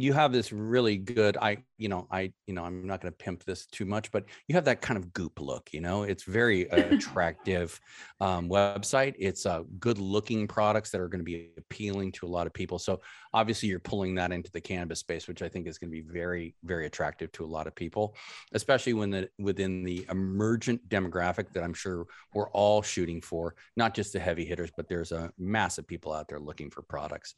you 0.02 0.14
have 0.14 0.32
this 0.32 0.52
really 0.52 0.98
good 0.98 1.38
i 1.38 1.58
you 1.78 1.90
know 1.90 2.08
i 2.12 2.32
you 2.48 2.54
know 2.54 2.64
i'm 2.64 2.86
not 2.86 3.02
going 3.02 3.12
to 3.12 3.18
pimp 3.18 3.44
this 3.46 3.66
too 3.68 3.86
much 3.86 4.12
but 4.12 4.26
you 4.48 4.56
have 4.56 4.66
that 4.66 4.82
kind 4.82 4.98
of 4.98 5.14
goop 5.14 5.40
look 5.40 5.70
you 5.74 5.82
know? 5.82 6.04
It's 6.04 6.24
very 6.24 6.62
attractive 6.70 7.80
um, 8.20 8.50
website. 8.50 9.16
It's 9.18 9.46
uh, 9.46 9.64
good 9.80 9.98
looking 9.98 10.48
products 10.48 10.92
that 10.92 11.02
are 11.02 11.08
going 11.08 11.20
to 11.20 11.26
be 11.26 11.52
appealing 11.58 12.12
to 12.14 12.26
a 12.26 12.30
lot 12.30 12.48
of 12.48 12.54
people. 12.54 12.80
So 12.80 13.02
obviously 13.34 13.70
you're 13.70 13.80
pulling 13.80 14.16
that 14.16 14.32
into 14.32 14.52
the 14.52 14.60
cannabis 14.60 15.00
space 15.00 15.28
which 15.28 15.44
i 15.44 15.48
think 15.48 15.68
is 15.68 15.78
going 15.78 15.90
to 15.90 15.92
be 15.92 16.02
very 16.02 16.56
very 16.64 16.88
attractive 16.88 17.32
to 17.32 17.46
a 17.46 17.46
lot 17.46 17.68
of 17.68 17.76
people 17.76 18.16
especially 18.54 18.94
when 18.94 19.12
the 19.12 19.30
within 19.38 19.84
the 19.84 20.04
emergent 20.10 20.82
demographic 20.90 21.52
that 21.54 21.64
i'm 21.64 21.74
sure 21.74 22.08
we're 22.34 22.50
all 22.50 22.82
shooting 22.82 23.22
for 23.22 23.54
not 23.76 23.94
just 23.94 24.14
the 24.14 24.20
heavy 24.20 24.44
hitters 24.44 24.72
but 24.76 24.90
there's 24.90 25.12
a 25.12 25.32
massive 25.38 25.88
people 25.88 26.12
out 26.12 26.28
there 26.28 26.40
looking 26.40 26.70
for 26.70 26.82
products. 26.82 27.36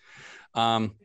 Um, 0.55 0.95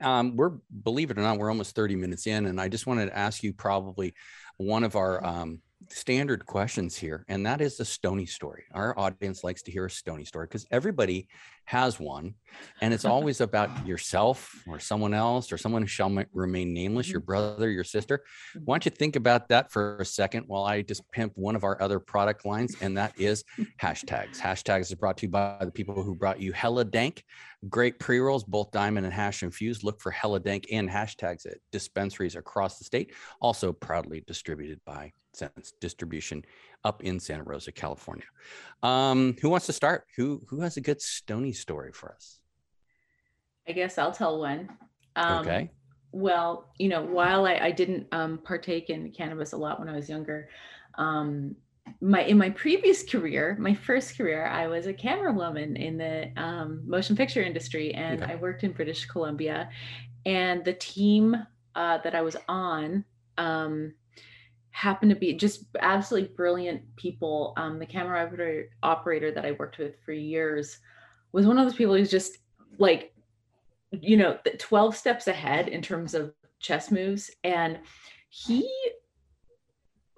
Um, 0.00 0.36
we're 0.36 0.52
believe 0.82 1.10
it 1.10 1.18
or 1.18 1.22
not, 1.22 1.38
we're 1.38 1.50
almost 1.50 1.74
30 1.74 1.96
minutes 1.96 2.26
in, 2.26 2.46
and 2.46 2.60
I 2.60 2.68
just 2.68 2.86
wanted 2.86 3.06
to 3.06 3.16
ask 3.16 3.42
you 3.42 3.52
probably 3.52 4.14
one 4.58 4.84
of 4.84 4.96
our 4.96 5.24
um, 5.24 5.60
standard 5.90 6.46
questions 6.46 6.96
here, 6.96 7.24
and 7.28 7.46
that 7.46 7.60
is 7.60 7.76
the 7.76 7.84
Stony 7.84 8.26
story. 8.26 8.64
Our 8.72 8.98
audience 8.98 9.44
likes 9.44 9.62
to 9.62 9.72
hear 9.72 9.86
a 9.86 9.90
Stony 9.90 10.24
story 10.24 10.46
because 10.46 10.66
everybody 10.70 11.28
has 11.64 12.00
one, 12.00 12.34
and 12.80 12.92
it's 12.92 13.04
always 13.14 13.40
about 13.40 13.86
yourself 13.86 14.62
or 14.66 14.78
someone 14.80 15.14
else 15.14 15.52
or 15.52 15.58
someone 15.58 15.82
who 15.82 15.88
shall 15.88 16.12
remain 16.32 16.72
nameless, 16.72 17.08
your 17.08 17.20
mm-hmm. 17.20 17.26
brother, 17.26 17.70
your 17.70 17.84
sister. 17.84 18.18
Mm-hmm. 18.54 18.64
Why 18.64 18.74
don't 18.74 18.84
you 18.86 18.90
think 18.90 19.16
about 19.16 19.48
that 19.48 19.70
for 19.70 19.98
a 19.98 20.04
second 20.04 20.44
while 20.46 20.64
I 20.64 20.82
just 20.82 21.08
pimp 21.12 21.32
one 21.36 21.56
of 21.56 21.64
our 21.64 21.80
other 21.80 22.00
product 22.00 22.44
lines, 22.44 22.76
and 22.80 22.96
that 22.96 23.18
is 23.18 23.44
hashtags. 23.80 24.38
Hashtags 24.38 24.82
is 24.82 24.94
brought 24.94 25.18
to 25.18 25.26
you 25.26 25.30
by 25.30 25.58
the 25.60 25.72
people 25.72 26.02
who 26.02 26.14
brought 26.14 26.40
you 26.40 26.52
Hella 26.52 26.84
Dank. 26.84 27.24
Great 27.68 27.98
pre 27.98 28.18
rolls, 28.18 28.44
both 28.44 28.70
diamond 28.70 29.06
and 29.06 29.14
hash 29.14 29.42
infused. 29.42 29.82
Look 29.82 30.00
for 30.00 30.10
Hella 30.10 30.40
Dank 30.40 30.66
and 30.70 30.88
hashtags 30.88 31.46
at 31.46 31.58
dispensaries 31.72 32.36
across 32.36 32.78
the 32.78 32.84
state. 32.84 33.12
Also 33.40 33.72
proudly 33.72 34.22
distributed 34.26 34.80
by 34.84 35.12
Sense 35.32 35.72
Distribution 35.80 36.44
up 36.84 37.02
in 37.02 37.18
Santa 37.18 37.42
Rosa, 37.42 37.72
California. 37.72 38.26
Um, 38.82 39.36
who 39.40 39.48
wants 39.48 39.66
to 39.66 39.72
start? 39.72 40.04
Who 40.16 40.42
who 40.48 40.60
has 40.60 40.76
a 40.76 40.80
good 40.80 41.00
Stony 41.00 41.52
story 41.52 41.92
for 41.92 42.12
us? 42.12 42.40
I 43.68 43.72
guess 43.72 43.98
I'll 43.98 44.12
tell 44.12 44.38
one. 44.38 44.68
Um, 45.16 45.40
okay. 45.40 45.70
Well, 46.12 46.72
you 46.78 46.88
know, 46.88 47.02
while 47.02 47.46
I, 47.46 47.54
I 47.56 47.70
didn't 47.70 48.06
um, 48.12 48.38
partake 48.38 48.90
in 48.90 49.10
cannabis 49.12 49.52
a 49.52 49.56
lot 49.56 49.80
when 49.80 49.88
I 49.88 49.96
was 49.96 50.08
younger, 50.08 50.48
um, 50.96 51.56
my 52.00 52.22
in 52.22 52.38
my 52.38 52.50
previous 52.50 53.02
career, 53.02 53.56
my 53.58 53.74
first 53.74 54.16
career, 54.16 54.46
I 54.46 54.66
was 54.66 54.86
a 54.86 54.92
camera 54.92 55.32
woman 55.32 55.76
in 55.76 55.96
the 55.96 56.30
um, 56.36 56.82
motion 56.86 57.16
picture 57.16 57.42
industry, 57.42 57.94
and 57.94 58.22
okay. 58.22 58.32
I 58.32 58.36
worked 58.36 58.64
in 58.64 58.72
British 58.72 59.06
Columbia. 59.06 59.70
And 60.24 60.64
the 60.64 60.72
team 60.72 61.36
uh, 61.76 61.98
that 61.98 62.14
I 62.14 62.22
was 62.22 62.36
on 62.48 63.04
um, 63.38 63.94
happened 64.70 65.10
to 65.10 65.16
be 65.16 65.32
just 65.34 65.64
absolutely 65.80 66.30
brilliant 66.34 66.82
people. 66.96 67.54
Um, 67.56 67.78
the 67.78 67.86
camera 67.86 68.24
operator, 68.24 68.68
operator 68.82 69.30
that 69.32 69.46
I 69.46 69.52
worked 69.52 69.78
with 69.78 69.94
for 70.04 70.12
years 70.12 70.78
was 71.32 71.46
one 71.46 71.58
of 71.58 71.64
those 71.64 71.76
people 71.76 71.94
who's 71.94 72.10
just 72.10 72.38
like, 72.78 73.14
you 73.92 74.16
know, 74.16 74.38
12 74.58 74.96
steps 74.96 75.28
ahead 75.28 75.68
in 75.68 75.80
terms 75.80 76.14
of 76.14 76.34
chess 76.58 76.90
moves. 76.90 77.30
And 77.44 77.78
he, 78.28 78.68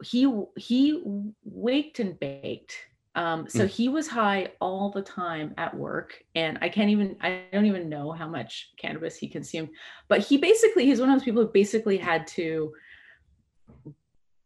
he, 0.04 0.30
he 0.56 1.02
waked 1.44 2.00
and 2.00 2.18
baked. 2.18 2.76
Um, 3.14 3.48
so 3.48 3.64
mm. 3.64 3.68
he 3.68 3.88
was 3.88 4.06
high 4.06 4.52
all 4.61 4.90
the 4.90 5.02
time 5.02 5.52
at 5.58 5.76
work, 5.76 6.22
and 6.37 6.58
I 6.62 6.68
can't 6.68 6.90
even, 6.90 7.16
I 7.20 7.42
don't 7.52 7.66
even 7.66 7.88
know 7.88 8.12
how 8.12 8.28
much 8.28 8.70
cannabis 8.78 9.16
he 9.16 9.28
consumed, 9.28 9.70
but 10.06 10.20
he 10.20 10.37
basically, 10.37 10.84
he's 10.84 11.00
one 11.00 11.08
of 11.08 11.16
those 11.16 11.24
people 11.24 11.42
who 11.42 11.48
basically 11.48 11.96
had 11.96 12.28
to 12.28 12.72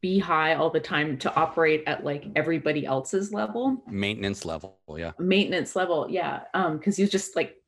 be 0.03 0.19
high 0.19 0.55
all 0.55 0.69
the 0.69 0.81
time 0.81 1.17
to 1.17 1.35
operate 1.37 1.85
at 1.87 2.05
like 2.05 2.27
everybody 2.35 2.85
else's 2.85 3.33
level 3.33 3.83
maintenance 3.87 4.45
level 4.45 4.77
yeah 4.97 5.13
maintenance 5.19 5.77
level 5.77 6.09
yeah 6.11 6.41
um 6.55 6.77
because 6.77 6.97
he 6.97 7.05
was 7.05 7.11
just 7.11 7.37
like 7.37 7.63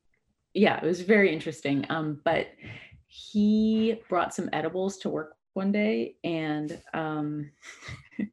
yeah 0.53 0.77
it 0.77 0.85
was 0.85 0.99
very 0.99 1.31
interesting 1.31 1.85
um 1.89 2.19
but 2.25 2.47
he 3.07 4.01
brought 4.09 4.35
some 4.35 4.49
edibles 4.51 4.97
to 4.97 5.09
work 5.09 5.34
one 5.55 5.71
day 5.71 6.15
and 6.23 6.79
um 6.93 7.49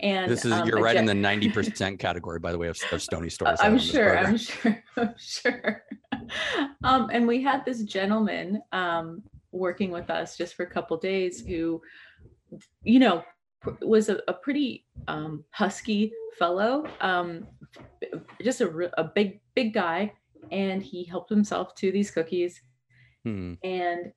and 0.00 0.30
this 0.30 0.44
is 0.44 0.52
um, 0.52 0.66
you're 0.66 0.80
right 0.80 0.96
in 0.96 1.04
the 1.04 1.12
90% 1.12 1.98
category 1.98 2.40
by 2.40 2.50
the 2.50 2.58
way 2.58 2.66
of, 2.66 2.76
of 2.90 3.00
stony 3.00 3.30
stories 3.30 3.58
i'm 3.60 3.78
sure 3.78 4.18
i'm 4.18 4.36
sure 4.38 4.82
i'm 4.96 5.14
sure 5.18 5.84
um 6.82 7.08
and 7.12 7.28
we 7.28 7.40
had 7.42 7.64
this 7.64 7.82
gentleman 7.84 8.60
um 8.72 9.22
working 9.52 9.90
with 9.90 10.10
us 10.10 10.36
just 10.36 10.54
for 10.54 10.64
a 10.64 10.70
couple 10.70 10.96
days 10.96 11.44
who 11.46 11.80
you 12.82 12.98
know, 12.98 13.22
was 13.82 14.08
a, 14.08 14.20
a 14.28 14.32
pretty 14.32 14.86
um, 15.08 15.44
husky 15.50 16.12
fellow, 16.38 16.86
um, 17.00 17.46
just 18.42 18.60
a, 18.60 18.90
a 18.98 19.04
big, 19.04 19.40
big 19.54 19.74
guy. 19.74 20.12
And 20.50 20.82
he 20.82 21.04
helped 21.04 21.30
himself 21.30 21.74
to 21.76 21.92
these 21.92 22.10
cookies. 22.10 22.60
Hmm. 23.24 23.54
And 23.62 24.12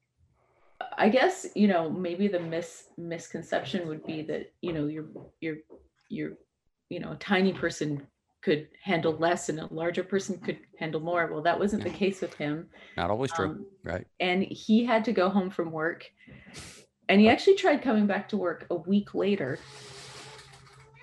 I 0.98 1.10
guess, 1.10 1.48
you 1.56 1.68
know, 1.68 1.90
maybe 1.90 2.28
the 2.28 2.40
mis 2.40 2.86
misconception 2.98 3.88
would 3.88 4.06
be 4.06 4.22
that, 4.24 4.52
you 4.62 4.74
know, 4.74 4.88
you're, 4.88 5.08
you're, 5.42 5.58
you're, 6.10 6.34
you 6.90 7.00
know, 7.00 7.12
a 7.12 7.18
tiny 7.18 7.54
person 7.54 8.06
could 8.42 8.68
handle 8.84 9.14
less 9.14 9.50
and 9.50 9.60
a 9.60 9.74
larger 9.74 10.04
person 10.04 10.38
could 10.40 10.60
handle 10.78 11.00
more. 11.00 11.28
Well, 11.32 11.42
that 11.44 11.58
wasn't 11.58 11.84
the 11.84 11.90
case 11.90 12.22
with 12.22 12.34
him. 12.36 12.68
Not 12.98 13.10
always 13.10 13.32
true. 13.32 13.46
Um, 13.48 13.66
right. 13.84 14.06
And 14.20 14.44
he 14.44 14.86
had 14.86 15.06
to 15.06 15.14
go 15.14 15.30
home 15.30 15.50
from 15.50 15.72
work 15.72 16.06
and 17.08 17.22
he 17.22 17.30
actually 17.30 17.56
tried 17.56 17.82
coming 17.82 18.06
back 18.06 18.30
to 18.30 18.38
work 18.38 18.68
a 18.70 18.76
week 18.76 19.14
later 19.14 19.60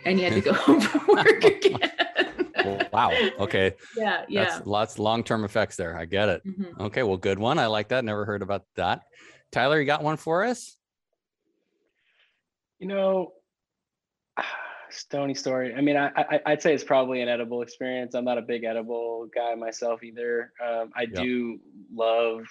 and 0.05 0.19
he 0.19 0.25
had 0.25 0.35
to 0.35 0.41
go 0.41 0.53
home 0.55 0.81
from 0.81 1.07
work 1.09 1.45
again. 1.45 1.91
wow. 2.93 3.13
Okay. 3.39 3.75
Yeah. 3.97 4.25
Yeah. 4.29 4.45
That's 4.45 4.67
lots 4.67 4.99
long 4.99 5.25
term 5.25 5.45
effects 5.45 5.77
there. 5.77 5.97
I 5.97 6.05
get 6.05 6.29
it. 6.29 6.47
Mm-hmm. 6.47 6.83
Okay. 6.83 7.03
Well, 7.03 7.17
good 7.17 7.39
one. 7.39 7.59
I 7.59 7.67
like 7.67 7.89
that. 7.89 8.05
Never 8.05 8.25
heard 8.25 8.43
about 8.43 8.65
that. 8.77 9.03
Tyler, 9.53 9.81
you 9.81 9.87
got 9.87 10.03
one 10.03 10.17
for 10.17 10.45
us? 10.45 10.77
You 12.79 12.87
know, 12.87 13.33
Stony 14.91 15.35
story. 15.35 15.75
I 15.75 15.81
mean, 15.81 15.97
I, 15.97 16.11
I 16.45 16.51
would 16.51 16.63
say 16.63 16.75
it's 16.75 16.85
probably 16.85 17.21
an 17.23 17.29
edible 17.29 17.63
experience. 17.63 18.15
I'm 18.15 18.25
not 18.25 18.39
a 18.39 18.43
big 18.43 18.65
edible 18.65 19.29
guy 19.35 19.55
myself 19.55 20.03
either. 20.03 20.53
Um, 20.65 20.91
I 20.97 21.07
do 21.07 21.61
love 21.95 22.45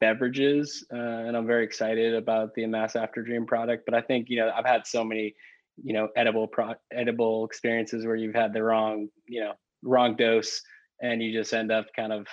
beverages, 0.00 0.84
uh, 0.92 0.96
and 0.96 1.36
I'm 1.36 1.46
very 1.46 1.64
excited 1.64 2.14
about 2.14 2.54
the 2.54 2.64
Amass 2.64 2.96
After 2.96 3.22
Dream 3.22 3.46
product. 3.46 3.84
But 3.86 3.94
I 3.94 4.00
think 4.00 4.28
you 4.28 4.38
know 4.38 4.50
I've 4.54 4.66
had 4.66 4.86
so 4.86 5.04
many 5.04 5.36
you 5.82 5.92
know 5.92 6.08
edible 6.16 6.48
pro- 6.48 6.74
edible 6.92 7.44
experiences 7.44 8.04
where 8.04 8.16
you've 8.16 8.34
had 8.34 8.52
the 8.52 8.62
wrong 8.62 9.08
you 9.28 9.40
know 9.40 9.52
wrong 9.84 10.16
dose, 10.16 10.60
and 11.00 11.22
you 11.22 11.32
just 11.32 11.54
end 11.54 11.70
up 11.70 11.86
kind 11.94 12.12
of 12.12 12.26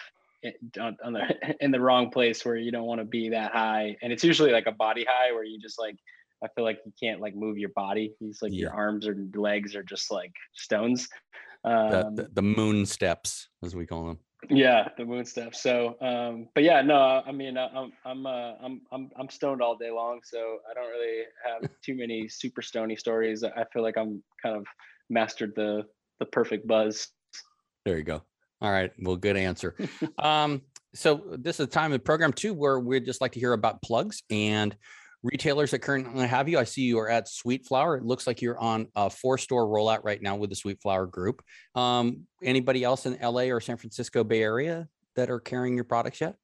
on, 0.79 0.97
on 1.03 1.13
the 1.13 1.55
in 1.59 1.71
the 1.71 1.79
wrong 1.79 2.09
place 2.09 2.45
where 2.45 2.55
you 2.55 2.71
don't 2.71 2.85
want 2.85 3.01
to 3.01 3.05
be 3.05 3.29
that 3.29 3.51
high. 3.51 3.95
And 4.01 4.11
it's 4.11 4.23
usually 4.23 4.51
like 4.51 4.67
a 4.67 4.71
body 4.71 5.05
high 5.07 5.31
where 5.31 5.43
you 5.43 5.59
just 5.59 5.79
like 5.79 5.95
I 6.43 6.47
feel 6.55 6.63
like 6.63 6.79
you 6.85 6.93
can't 7.01 7.19
like 7.19 7.35
move 7.35 7.57
your 7.57 7.71
body. 7.75 8.13
It's 8.21 8.41
like 8.41 8.53
yeah. 8.53 8.61
your 8.61 8.73
arms 8.73 9.07
or 9.07 9.15
legs 9.35 9.75
are 9.75 9.83
just 9.83 10.11
like 10.11 10.31
stones. 10.53 11.07
Um, 11.65 11.89
the, 11.91 12.11
the, 12.23 12.29
the 12.35 12.41
moon 12.41 12.85
steps, 12.85 13.49
as 13.63 13.75
we 13.75 13.85
call 13.85 14.07
them 14.07 14.19
yeah 14.49 14.87
the 14.97 15.03
moon 15.03 15.25
steps. 15.25 15.61
so 15.61 15.97
um 16.01 16.47
but 16.55 16.63
yeah 16.63 16.81
no 16.81 17.21
i 17.25 17.31
mean 17.31 17.57
i'm 17.57 17.91
i'm 18.05 18.25
uh, 18.25 18.53
i'm 18.63 18.81
i'm 18.91 19.09
i'm 19.17 19.29
stoned 19.29 19.61
all 19.61 19.75
day 19.75 19.91
long 19.91 20.19
so 20.23 20.59
i 20.69 20.73
don't 20.73 20.89
really 20.89 21.23
have 21.45 21.69
too 21.83 21.95
many 21.95 22.27
super 22.29 22.61
stony 22.61 22.95
stories 22.95 23.43
i 23.43 23.65
feel 23.73 23.83
like 23.83 23.97
i'm 23.97 24.23
kind 24.41 24.55
of 24.55 24.65
mastered 25.09 25.51
the 25.55 25.83
the 26.19 26.25
perfect 26.25 26.65
buzz 26.67 27.09
there 27.85 27.97
you 27.97 28.03
go 28.03 28.21
all 28.61 28.71
right 28.71 28.91
well 28.99 29.15
good 29.15 29.37
answer 29.37 29.75
um 30.19 30.61
so 30.93 31.23
this 31.37 31.59
is 31.59 31.67
the 31.67 31.71
time 31.71 31.91
of 31.91 31.99
the 31.99 32.03
program 32.03 32.33
too 32.33 32.53
where 32.53 32.79
we'd 32.79 33.05
just 33.05 33.21
like 33.21 33.31
to 33.33 33.39
hear 33.39 33.53
about 33.53 33.81
plugs 33.81 34.23
and 34.29 34.75
retailers 35.23 35.71
that 35.71 35.79
currently 35.79 36.27
have 36.27 36.47
you. 36.47 36.57
I 36.57 36.63
see 36.63 36.83
you 36.83 36.99
are 36.99 37.09
at 37.09 37.27
Sweet 37.27 37.65
Flower. 37.65 37.97
It 37.97 38.03
looks 38.03 38.25
like 38.25 38.41
you're 38.41 38.59
on 38.59 38.87
a 38.95 39.09
four 39.09 39.37
store 39.37 39.67
rollout 39.67 40.03
right 40.03 40.21
now 40.21 40.35
with 40.35 40.49
the 40.49 40.55
Sweet 40.55 40.81
Flower 40.81 41.05
Group. 41.05 41.41
Um, 41.75 42.25
anybody 42.43 42.83
else 42.83 43.05
in 43.05 43.17
LA 43.21 43.43
or 43.43 43.59
San 43.59 43.77
Francisco 43.77 44.23
Bay 44.23 44.41
Area 44.41 44.87
that 45.15 45.29
are 45.29 45.39
carrying 45.39 45.75
your 45.75 45.83
products 45.83 46.21
yet? 46.21 46.35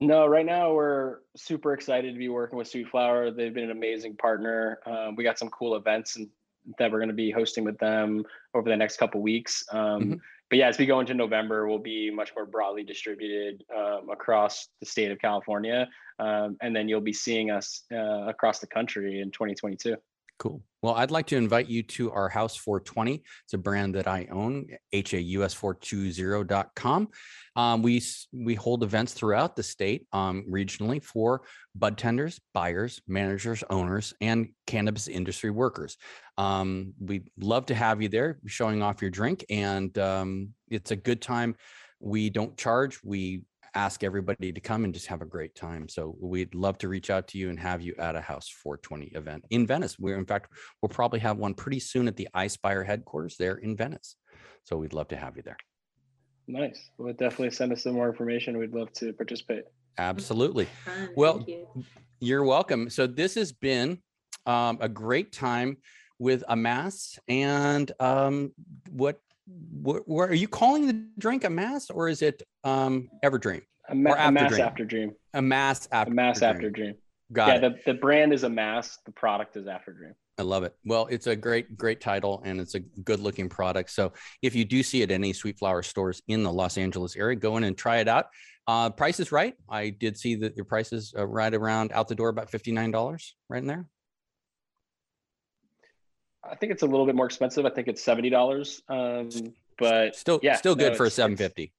No, 0.00 0.26
right 0.26 0.46
now 0.46 0.72
we're 0.72 1.18
super 1.36 1.72
excited 1.72 2.12
to 2.12 2.18
be 2.18 2.28
working 2.28 2.58
with 2.58 2.68
Sweet 2.68 2.88
Flower. 2.88 3.30
They've 3.30 3.54
been 3.54 3.64
an 3.64 3.70
amazing 3.72 4.16
partner. 4.16 4.78
Um, 4.86 5.16
we 5.16 5.24
got 5.24 5.38
some 5.38 5.48
cool 5.50 5.74
events 5.74 6.16
and 6.16 6.28
that 6.78 6.90
we're 6.90 6.98
going 6.98 7.08
to 7.08 7.14
be 7.14 7.30
hosting 7.30 7.64
with 7.64 7.78
them 7.78 8.24
over 8.54 8.68
the 8.68 8.76
next 8.76 8.98
couple 8.98 9.20
weeks. 9.20 9.64
Um, 9.70 9.78
mm-hmm 9.78 10.14
but 10.50 10.58
yeah, 10.58 10.68
as 10.68 10.78
we 10.78 10.86
go 10.86 11.00
into 11.00 11.14
November, 11.14 11.68
we'll 11.68 11.78
be 11.78 12.10
much 12.10 12.32
more 12.34 12.46
broadly 12.46 12.82
distributed 12.82 13.64
um, 13.76 14.08
across 14.10 14.68
the 14.80 14.86
state 14.86 15.10
of 15.10 15.18
California, 15.18 15.88
um, 16.18 16.56
and 16.62 16.74
then 16.74 16.88
you'll 16.88 17.00
be 17.02 17.12
seeing 17.12 17.50
us 17.50 17.82
uh, 17.92 18.26
across 18.26 18.58
the 18.58 18.66
country 18.66 19.20
in 19.20 19.30
2022. 19.30 19.96
Cool. 20.38 20.62
Well, 20.80 20.94
I'd 20.94 21.10
like 21.10 21.26
to 21.28 21.36
invite 21.36 21.68
you 21.68 21.82
to 21.82 22.12
our 22.12 22.28
Haus 22.28 22.54
420. 22.56 23.24
It's 23.44 23.52
a 23.52 23.58
brand 23.58 23.96
that 23.96 24.06
I 24.06 24.28
own, 24.30 24.68
haus420.com. 24.94 27.08
Um, 27.56 27.82
we, 27.82 28.00
we 28.32 28.54
hold 28.54 28.84
events 28.84 29.12
throughout 29.12 29.56
the 29.56 29.64
state 29.64 30.06
um, 30.12 30.44
regionally 30.48 31.02
for 31.02 31.42
bud 31.74 31.98
tenders, 31.98 32.40
buyers, 32.54 33.02
managers, 33.08 33.64
owners, 33.68 34.14
and 34.20 34.50
cannabis 34.68 35.08
industry 35.08 35.50
workers. 35.50 35.96
Um, 36.36 36.92
we'd 37.00 37.28
love 37.40 37.66
to 37.66 37.74
have 37.74 38.00
you 38.00 38.08
there 38.08 38.38
showing 38.46 38.80
off 38.80 39.02
your 39.02 39.10
drink, 39.10 39.44
and 39.50 39.98
um, 39.98 40.50
it's 40.70 40.92
a 40.92 40.96
good 40.96 41.20
time. 41.20 41.56
We 41.98 42.30
don't 42.30 42.56
charge. 42.56 43.00
We 43.02 43.42
ask 43.78 44.02
everybody 44.02 44.50
to 44.50 44.60
come 44.60 44.84
and 44.84 44.92
just 44.92 45.06
have 45.06 45.22
a 45.22 45.24
great 45.24 45.54
time. 45.54 45.88
So 45.88 46.16
we'd 46.20 46.52
love 46.52 46.78
to 46.78 46.88
reach 46.88 47.10
out 47.10 47.28
to 47.28 47.38
you 47.38 47.48
and 47.48 47.60
have 47.60 47.80
you 47.80 47.94
at 47.96 48.16
a 48.16 48.20
Haus 48.20 48.48
420 48.48 49.06
event 49.14 49.44
in 49.50 49.68
Venice. 49.68 49.96
We're 50.00 50.18
in 50.18 50.26
fact 50.26 50.52
we'll 50.82 50.88
probably 50.88 51.20
have 51.20 51.38
one 51.38 51.54
pretty 51.54 51.78
soon 51.78 52.08
at 52.08 52.16
the 52.16 52.28
iSpire 52.34 52.84
headquarters 52.84 53.36
there 53.36 53.54
in 53.54 53.76
Venice. 53.76 54.16
So 54.64 54.76
we'd 54.76 54.92
love 54.94 55.08
to 55.08 55.16
have 55.16 55.36
you 55.36 55.42
there. 55.42 55.56
Nice. 56.48 56.90
Well, 56.98 57.12
definitely 57.12 57.52
send 57.52 57.72
us 57.72 57.84
some 57.84 57.92
more 57.92 58.08
information. 58.08 58.58
We'd 58.58 58.74
love 58.74 58.92
to 58.94 59.12
participate. 59.12 59.62
Absolutely. 59.96 60.64
Fun. 60.84 61.10
Well, 61.14 61.44
you. 61.46 61.84
You're 62.20 62.44
welcome. 62.44 62.90
So 62.90 63.06
this 63.06 63.36
has 63.36 63.52
been 63.52 63.98
um, 64.44 64.78
a 64.80 64.88
great 64.88 65.30
time 65.30 65.76
with 66.18 66.42
Amass 66.48 67.16
and 67.28 67.92
um, 68.00 68.52
what, 68.90 69.20
are 69.86 70.34
you 70.34 70.48
calling 70.48 70.86
the 70.86 71.04
drink 71.18 71.44
a 71.44 71.50
mass 71.50 71.90
or 71.90 72.08
is 72.08 72.22
it 72.22 72.42
um, 72.64 73.08
Everdream? 73.24 73.62
A, 73.88 73.94
ma- 73.94 74.14
a 74.18 74.30
mass 74.30 74.50
Dream. 74.50 74.62
after 74.62 74.84
dream. 74.84 75.14
A 75.34 75.38
after 75.38 76.12
mass 76.12 76.38
Dream. 76.38 76.50
after 76.50 76.70
dream. 76.70 76.94
Got 77.32 77.48
yeah, 77.48 77.54
it. 77.66 77.84
the, 77.84 77.92
the 77.92 77.98
brand 77.98 78.32
is 78.32 78.44
a 78.44 78.48
mass. 78.48 78.98
The 79.04 79.12
product 79.12 79.56
is 79.56 79.66
after 79.66 79.92
dream. 79.92 80.14
I 80.38 80.42
love 80.42 80.62
it. 80.62 80.74
Well, 80.84 81.06
it's 81.10 81.26
a 81.26 81.34
great, 81.34 81.76
great 81.76 82.00
title 82.00 82.42
and 82.44 82.60
it's 82.60 82.74
a 82.74 82.80
good 82.80 83.20
looking 83.20 83.48
product. 83.48 83.90
So 83.90 84.12
if 84.40 84.54
you 84.54 84.64
do 84.64 84.82
see 84.82 85.02
it 85.02 85.10
at 85.10 85.14
any 85.14 85.32
Sweet 85.32 85.58
Flower 85.58 85.82
stores 85.82 86.22
in 86.28 86.42
the 86.42 86.52
Los 86.52 86.78
Angeles 86.78 87.16
area, 87.16 87.36
go 87.36 87.56
in 87.56 87.64
and 87.64 87.76
try 87.76 87.98
it 87.98 88.08
out. 88.08 88.26
Uh, 88.66 88.90
price 88.90 89.18
is 89.18 89.32
right. 89.32 89.54
I 89.68 89.90
did 89.90 90.16
see 90.16 90.36
that 90.36 90.54
your 90.54 90.64
price 90.64 90.92
is 90.92 91.12
uh, 91.18 91.26
right 91.26 91.52
around 91.52 91.90
out 91.92 92.06
the 92.06 92.14
door, 92.14 92.28
about 92.28 92.50
$59 92.50 93.32
right 93.48 93.58
in 93.58 93.66
there. 93.66 93.86
I 96.50 96.54
think 96.56 96.72
it's 96.72 96.82
a 96.82 96.86
little 96.86 97.06
bit 97.06 97.14
more 97.14 97.26
expensive. 97.26 97.64
I 97.66 97.70
think 97.70 97.88
it's 97.88 98.02
seventy 98.02 98.30
dollars. 98.30 98.82
Um, 98.88 99.30
but 99.78 100.16
Still, 100.16 100.40
yeah, 100.42 100.56
still 100.56 100.74
good 100.74 100.92
no, 100.92 100.96
for 100.96 101.04
a 101.04 101.06
it's- 101.06 101.14
750. 101.14 101.72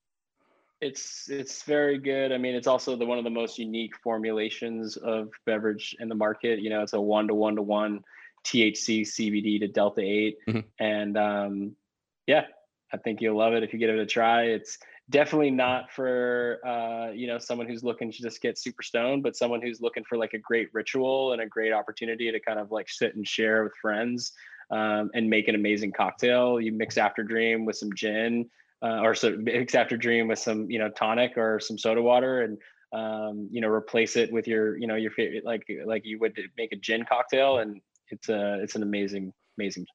It's 0.81 1.29
it's 1.29 1.63
very 1.63 1.97
good. 1.97 2.31
I 2.31 2.37
mean, 2.37 2.55
it's 2.55 2.67
also 2.67 2.95
the 2.95 3.05
one 3.05 3.17
of 3.17 3.25
the 3.25 3.29
most 3.29 3.59
unique 3.59 3.91
formulations 4.01 4.95
of 4.95 5.29
beverage 5.45 5.93
in 5.99 6.07
the 6.07 6.15
market. 6.15 6.59
You 6.59 6.69
know, 6.69 6.81
it's 6.83 6.93
a 6.93 7.01
one 7.01 7.27
to 7.27 7.33
one 7.33 7.57
to 7.57 7.61
one 7.61 8.01
THC 8.45 9.01
CBD 9.01 9.59
to 9.59 9.67
Delta 9.67 9.99
8 10.01 10.37
Mhm. 10.47 10.63
and 10.79 11.17
um, 11.17 11.75
yeah, 12.27 12.45
I 12.93 12.97
think 12.97 13.19
you'll 13.19 13.37
love 13.37 13.51
it 13.53 13.63
if 13.63 13.73
you 13.73 13.79
give 13.79 13.89
it 13.89 13.99
a 13.99 14.05
try. 14.05 14.43
It's 14.43 14.77
definitely 15.09 15.51
not 15.51 15.91
for 15.91 16.61
uh, 16.65 17.11
you 17.11 17.27
know 17.27 17.39
someone 17.39 17.67
who's 17.67 17.83
looking 17.83 18.09
to 18.13 18.21
just 18.21 18.41
get 18.41 18.57
super 18.57 18.81
stoned, 18.81 19.21
but 19.23 19.35
someone 19.35 19.61
who's 19.61 19.81
looking 19.81 20.05
for 20.05 20.17
like 20.17 20.33
a 20.33 20.37
great 20.39 20.69
ritual 20.73 21.33
and 21.33 21.41
a 21.41 21.45
great 21.45 21.73
opportunity 21.73 22.31
to 22.31 22.39
kind 22.39 22.57
of 22.57 22.71
like 22.71 22.87
sit 22.87 23.15
and 23.17 23.27
share 23.27 23.65
with 23.65 23.73
friends 23.81 24.31
um, 24.71 25.09
and 25.13 25.29
make 25.29 25.47
an 25.47 25.55
amazing 25.55 25.91
cocktail. 25.91 26.59
You 26.59 26.71
mix 26.71 26.97
After 26.97 27.23
Dream 27.23 27.65
with 27.65 27.75
some 27.75 27.93
gin 27.95 28.49
uh, 28.81 29.01
or 29.01 29.13
so 29.13 29.35
mix 29.37 29.75
after 29.75 29.97
dream 29.97 30.27
with 30.27 30.39
some 30.39 30.69
you 30.69 30.79
know 30.79 30.89
tonic 30.89 31.37
or 31.37 31.59
some 31.59 31.77
soda 31.77 32.01
water 32.01 32.41
and 32.43 32.57
um, 32.93 33.47
you 33.51 33.61
know 33.61 33.67
replace 33.67 34.15
it 34.15 34.31
with 34.31 34.47
your 34.47 34.77
you 34.77 34.87
know 34.87 34.95
your 34.95 35.11
favorite 35.11 35.45
like 35.45 35.63
like 35.85 36.03
you 36.05 36.19
would 36.19 36.37
make 36.57 36.71
a 36.71 36.77
gin 36.77 37.05
cocktail 37.07 37.59
and 37.59 37.81
it's 38.09 38.29
a 38.29 38.59
it's 38.61 38.75
an 38.75 38.83
amazing 38.83 39.33
amazing 39.57 39.85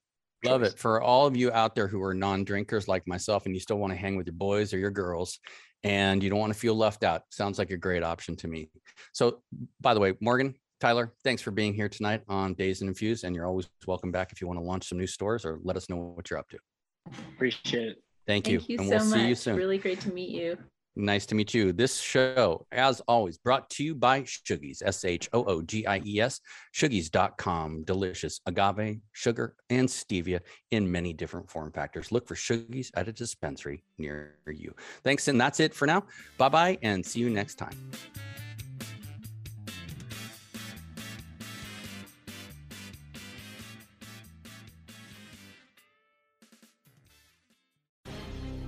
Love 0.45 0.63
it. 0.63 0.79
For 0.79 1.01
all 1.01 1.27
of 1.27 1.35
you 1.35 1.51
out 1.53 1.75
there 1.75 1.89
who 1.89 2.03
are 2.03 2.13
non-drinkers 2.13 2.87
like 2.87 3.09
myself 3.09 3.47
and 3.47 3.55
you 3.55 3.61
still 3.61 3.79
want 3.79 3.95
to 3.95 3.99
hang 3.99 4.15
with 4.15 4.27
your 4.27 4.35
boys 4.35 4.75
or 4.75 4.79
your 4.79 4.91
girls 4.91 5.39
and 5.85 6.23
you 6.23 6.29
don't 6.29 6.39
want 6.39 6.53
to 6.53 6.59
feel 6.59 6.75
left 6.75 7.03
out, 7.03 7.23
sounds 7.31 7.59
like 7.59 7.71
a 7.71 7.79
great 7.79 8.03
option 8.03 8.37
to 8.37 8.47
me. 8.47 8.69
So 9.15 9.41
by 9.81 9.95
the 9.95 10.01
way, 10.01 10.13
Morgan, 10.21 10.55
Tyler, 10.85 11.15
thanks 11.25 11.41
for 11.41 11.51
being 11.51 11.73
here 11.73 11.89
tonight 11.89 12.21
on 12.29 12.53
Dazed 12.53 12.83
and 12.83 12.91
Infused. 12.91 13.25
And 13.25 13.35
you're 13.35 13.47
always 13.47 13.67
welcome 13.87 14.13
back 14.13 14.33
if 14.33 14.43
you 14.43 14.47
want 14.47 14.59
to 14.59 14.63
launch 14.63 14.87
some 14.87 14.99
new 14.99 15.07
stores 15.07 15.47
or 15.47 15.59
let 15.63 15.79
us 15.79 15.89
know 15.89 15.97
what 15.97 16.29
you're 16.29 16.39
up 16.39 16.51
to. 16.51 16.59
appreciate 17.35 17.89
it 17.93 17.97
Thank, 18.27 18.45
Thank 18.45 18.69
you 18.69 18.77
and 18.79 18.89
so 18.89 18.97
we'll 18.97 19.05
much. 19.07 19.19
see 19.19 19.29
you 19.29 19.35
soon. 19.35 19.57
Really 19.57 19.79
great 19.79 20.01
to 20.01 20.13
meet 20.13 20.29
you. 20.29 20.59
Nice 20.95 21.25
to 21.25 21.35
meet 21.35 21.55
you. 21.55 21.73
This 21.73 21.99
show, 22.03 22.67
as 22.71 23.01
always, 23.09 23.39
brought 23.39 23.71
to 23.71 23.83
you 23.83 23.95
by 23.95 24.25
Shoogies, 24.25 24.83
S 24.85 25.07
H 25.07 25.27
O 25.33 25.43
O 25.45 25.63
G 25.63 25.87
I 25.87 26.03
E 26.05 26.21
S, 26.21 26.39
Shoogies.com. 26.75 27.85
Delicious 27.85 28.43
agave, 28.45 29.01
sugar, 29.13 29.57
and 29.71 29.89
stevia 29.89 30.41
in 30.71 30.93
many 30.93 31.15
different 31.15 31.51
form 31.51 31.73
factors. 31.73 32.13
Look 32.13 32.29
for 32.29 32.35
Shoogies 32.35 32.91
at 32.95 33.09
a 33.09 33.13
dispensary 33.13 33.83
near 33.97 34.37
you. 34.47 34.75
Thanks. 35.03 35.29
And 35.29 35.41
that's 35.41 35.61
it 35.61 35.73
for 35.73 35.87
now. 35.87 36.05
Bye 36.37 36.51
bye, 36.51 36.79
and 36.83 37.05
see 37.07 37.21
you 37.21 37.31
next 37.31 37.55
time. 37.55 37.75